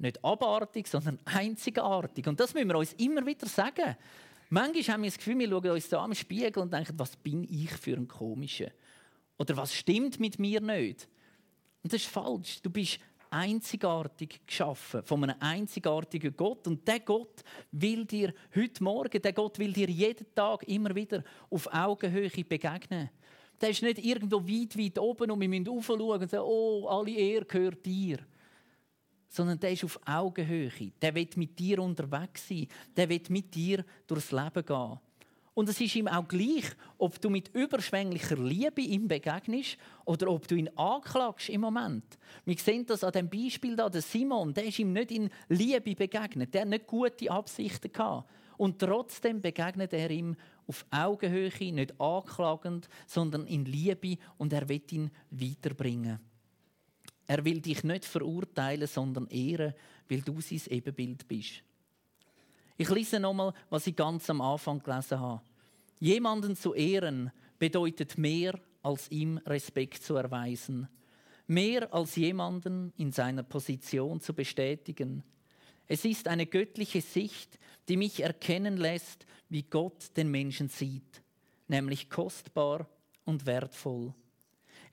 Nicht 0.02 0.24
abartig, 0.24 0.88
sondern 0.88 1.20
einzigartig. 1.24 2.26
Und 2.26 2.40
das 2.40 2.52
müssen 2.54 2.66
wir 2.66 2.76
uns 2.76 2.92
immer 2.94 3.24
wieder 3.24 3.46
sagen. 3.46 3.96
Manchmal 4.50 4.82
haben 4.82 5.02
wir 5.04 5.10
das 5.10 5.16
Gefühl, 5.16 5.38
wir 5.38 5.48
schauen 5.48 5.70
uns 5.70 5.88
da 5.88 6.02
am 6.02 6.12
Spiegel 6.12 6.60
und 6.60 6.72
denken, 6.72 6.98
was 6.98 7.14
bin 7.14 7.44
ich 7.44 7.70
für 7.70 7.96
ein 7.96 8.08
Komischer? 8.08 8.72
Oder 9.38 9.56
was 9.56 9.72
stimmt 9.72 10.18
mit 10.18 10.40
mir 10.40 10.60
nicht? 10.60 11.08
Und 11.84 11.92
das 11.92 12.02
ist 12.02 12.10
falsch. 12.10 12.60
Du 12.62 12.68
bist 12.68 12.98
einzigartig 13.30 14.40
geschaffen, 14.44 15.04
von 15.04 15.22
einem 15.22 15.36
einzigartigen 15.38 16.36
Gott. 16.36 16.66
Und 16.66 16.86
der 16.86 16.98
Gott 16.98 17.44
will 17.70 18.04
dir 18.04 18.34
heute 18.56 18.82
Morgen, 18.82 19.22
der 19.22 19.32
Gott 19.32 19.56
will 19.60 19.72
dir 19.72 19.88
jeden 19.88 20.34
Tag 20.34 20.64
immer 20.64 20.96
wieder 20.96 21.22
auf 21.48 21.72
Augenhöhe 21.72 22.28
begegnen. 22.28 23.08
Der 23.60 23.70
ist 23.70 23.82
nicht 23.82 24.04
irgendwo 24.04 24.40
weit, 24.42 24.76
weit 24.76 24.98
oben 24.98 25.30
und 25.30 25.40
wir 25.40 25.48
müssen 25.48 25.68
aufschauen 25.68 26.20
und 26.22 26.28
sagen, 26.28 26.44
oh, 26.44 26.88
alle 26.88 27.12
Ehre 27.12 27.44
gehört 27.44 27.86
dir 27.86 28.18
sondern 29.32 29.58
der 29.58 29.72
ist 29.72 29.82
auf 29.82 29.98
Augenhöhe. 30.04 30.92
Der 31.00 31.14
wird 31.14 31.38
mit 31.38 31.58
dir 31.58 31.78
unterwegs 31.78 32.46
sein. 32.46 32.68
Der 32.94 33.08
wird 33.08 33.30
mit 33.30 33.54
dir 33.54 33.82
durchs 34.06 34.30
Leben 34.30 34.64
gehen. 34.64 35.00
Und 35.54 35.68
es 35.68 35.80
ist 35.80 35.96
ihm 35.96 36.06
auch 36.06 36.28
gleich, 36.28 36.64
ob 36.98 37.20
du 37.20 37.30
mit 37.30 37.54
überschwänglicher 37.54 38.36
Liebe 38.36 38.82
ihm 38.82 39.08
begegnest 39.08 39.78
oder 40.04 40.30
ob 40.30 40.46
du 40.48 40.54
ihn 40.54 40.68
anklagst 40.76 41.48
im 41.48 41.62
Moment. 41.62 42.18
Wir 42.44 42.56
sehen 42.56 42.86
das 42.86 43.04
an 43.04 43.12
dem 43.12 43.28
Beispiel 43.28 43.74
da, 43.74 43.88
der 43.88 44.02
Simon, 44.02 44.54
der 44.54 44.64
ist 44.64 44.78
ihm 44.78 44.92
nicht 44.92 45.10
in 45.10 45.30
Liebe 45.48 45.94
begegnet, 45.94 46.54
der 46.54 46.62
hat 46.62 46.68
nicht 46.68 46.86
gute 46.86 47.30
Absichten 47.30 47.92
gehabt. 47.92 48.30
Und 48.56 48.78
trotzdem 48.78 49.40
begegnet 49.42 49.92
er 49.92 50.10
ihm 50.10 50.36
auf 50.66 50.86
Augenhöhe, 50.90 51.72
nicht 51.72 52.00
anklagend, 52.00 52.88
sondern 53.06 53.46
in 53.46 53.64
Liebe 53.64 54.16
und 54.38 54.52
er 54.52 54.68
wird 54.68 54.92
ihn 54.92 55.10
weiterbringen. 55.30 56.18
Er 57.32 57.46
will 57.46 57.62
dich 57.62 57.82
nicht 57.82 58.04
verurteilen, 58.04 58.86
sondern 58.86 59.26
ehren, 59.28 59.72
weil 60.06 60.20
du 60.20 60.38
sein 60.42 60.60
Ebenbild 60.68 61.26
bist. 61.26 61.62
Ich 62.76 62.90
lese 62.90 63.18
nochmal, 63.18 63.54
was 63.70 63.86
ich 63.86 63.96
ganz 63.96 64.28
am 64.28 64.42
Anfang 64.42 64.82
gelesen 64.82 65.18
habe. 65.18 65.40
Jemanden 65.98 66.56
zu 66.56 66.74
ehren 66.74 67.32
bedeutet 67.58 68.18
mehr, 68.18 68.60
als 68.82 69.10
ihm 69.10 69.38
Respekt 69.46 70.02
zu 70.02 70.16
erweisen. 70.16 70.88
Mehr 71.46 71.90
als 71.94 72.16
jemanden 72.16 72.92
in 72.98 73.12
seiner 73.12 73.44
Position 73.44 74.20
zu 74.20 74.34
bestätigen. 74.34 75.24
Es 75.88 76.04
ist 76.04 76.28
eine 76.28 76.44
göttliche 76.44 77.00
Sicht, 77.00 77.58
die 77.88 77.96
mich 77.96 78.22
erkennen 78.22 78.76
lässt, 78.76 79.24
wie 79.48 79.62
Gott 79.62 80.14
den 80.18 80.30
Menschen 80.30 80.68
sieht, 80.68 81.22
nämlich 81.66 82.10
kostbar 82.10 82.86
und 83.24 83.46
wertvoll. 83.46 84.12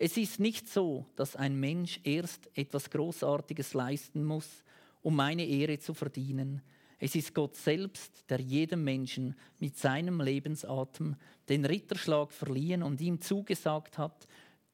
Es 0.02 0.16
ist 0.16 0.40
nicht 0.40 0.70
so, 0.70 1.06
dass 1.18 1.36
ein 1.36 1.60
Mensch 1.60 2.00
erst 2.06 2.50
etwas 2.58 2.90
Großartiges 2.90 3.74
leisten 3.74 4.24
muss, 4.24 4.64
um 5.02 5.14
meine 5.14 5.46
Ehre 5.46 5.78
zu 5.78 5.94
verdienen. 5.94 6.62
Es 7.00 7.16
ist 7.16 7.36
Gott 7.36 7.58
selbst, 7.58 8.24
der 8.30 8.40
jedem 8.40 8.86
Menschen 8.86 9.36
mit 9.60 9.78
seinem 9.78 10.22
Lebensatem 10.22 11.18
den 11.50 11.66
Ritterschlag 11.66 12.32
verliehen 12.32 12.82
und 12.82 13.02
ihm 13.02 13.20
zugesagt 13.20 13.98
hat, 13.98 14.26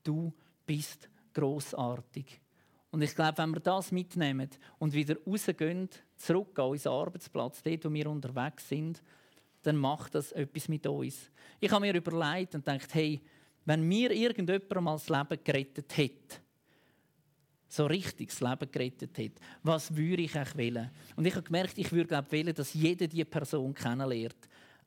du 0.03 0.31
bist 0.67 1.09
großartig. 1.33 2.39
Und 2.91 3.01
ich 3.01 3.15
glaube, 3.15 3.39
wenn 3.39 3.51
wir 3.51 3.59
das 3.61 3.91
mitnehmen 3.91 4.49
und 4.77 4.93
wieder 4.93 5.17
rausgehen, 5.25 5.89
zurück 6.17 6.57
an 6.59 6.69
unseren 6.69 6.93
Arbeitsplatz, 6.93 7.63
dort, 7.63 7.83
wo 7.85 7.91
wir 7.91 8.09
unterwegs 8.09 8.69
sind, 8.69 9.01
dann 9.63 9.77
macht 9.77 10.13
das 10.13 10.31
etwas 10.33 10.69
mit 10.69 10.85
uns. 10.85 11.31
Ich 11.59 11.71
habe 11.71 11.81
mir 11.81 11.95
überlegt 11.95 12.53
und 12.53 12.63
gedacht, 12.63 12.93
hey, 12.93 13.21
wenn 13.65 13.87
mir 13.87 14.11
irgendjemand 14.11 14.69
mal 14.81 14.93
das 14.93 15.09
Leben 15.09 15.43
gerettet 15.43 15.97
hätte, 15.97 16.37
so 17.67 17.87
richtig 17.87 18.29
das 18.29 18.39
Leben 18.39 18.71
gerettet 18.71 19.17
hätte, 19.17 19.41
was 19.63 19.95
würde 19.95 20.21
ich 20.21 20.35
eigentlich 20.35 20.55
wählen? 20.55 20.91
Und 21.15 21.25
ich 21.25 21.35
habe 21.35 21.43
gemerkt, 21.43 21.77
ich 21.77 21.91
würde 21.91 22.07
glaube 22.07 22.31
wählen, 22.31 22.53
dass 22.53 22.73
jeder 22.73 23.07
diese 23.07 23.25
Person 23.25 23.73
kennenlernt. 23.73 24.35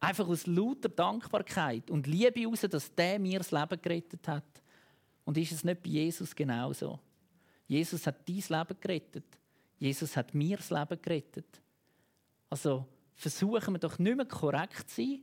Einfach 0.00 0.28
aus 0.28 0.46
lauter 0.46 0.88
Dankbarkeit 0.88 1.90
und 1.90 2.06
Liebe 2.06 2.40
heraus, 2.40 2.60
dass 2.60 2.94
der 2.94 3.18
mir 3.18 3.38
das 3.38 3.50
Leben 3.50 3.82
gerettet 3.82 4.26
hat. 4.28 4.62
Und 5.24 5.36
ist 5.36 5.52
es 5.52 5.64
nicht 5.64 5.82
bei 5.82 5.90
Jesus 5.90 6.34
genauso? 6.34 7.00
Jesus 7.66 8.06
hat 8.06 8.26
dein 8.26 8.36
Leben 8.36 8.80
gerettet. 8.80 9.24
Jesus 9.78 10.16
hat 10.16 10.32
mir 10.34 10.56
das 10.56 10.70
Leben 10.70 11.02
gerettet. 11.02 11.60
Also 12.48 12.86
versuchen 13.14 13.74
wir 13.74 13.78
doch 13.78 13.98
nicht 13.98 14.16
mehr 14.16 14.24
korrekt 14.24 14.88
zu 14.88 15.02
sein, 15.02 15.20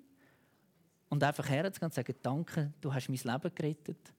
und 1.09 1.23
einfach 1.23 1.47
herzugehen 1.47 1.87
und 1.87 1.93
sagen, 1.93 2.15
danke, 2.21 2.73
du 2.81 2.93
hast 2.93 3.09
mein 3.09 3.19
Leben 3.23 3.55
gerettet. 3.55 4.13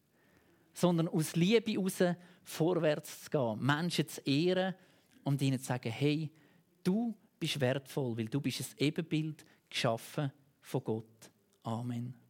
Sondern 0.73 1.09
aus 1.09 1.35
Liebe 1.37 1.73
heraus 1.73 2.03
vorwärts 2.45 3.25
zu 3.25 3.31
gehen, 3.31 3.65
Menschen 3.65 4.09
zu 4.09 4.21
ehren 4.23 4.75
und 5.25 5.43
ihnen 5.43 5.59
zu 5.59 5.67
sagen, 5.67 5.91
hey, 5.91 6.31
du 6.83 7.15
bist 7.39 7.61
wertvoll, 7.61 8.17
weil 8.17 8.27
du 8.27 8.41
bist 8.41 8.61
ein 8.61 8.87
Ebenbild 8.87 9.45
geschaffen 9.69 10.31
von 10.61 10.85
Gott. 10.85 11.31
Amen. 11.63 12.26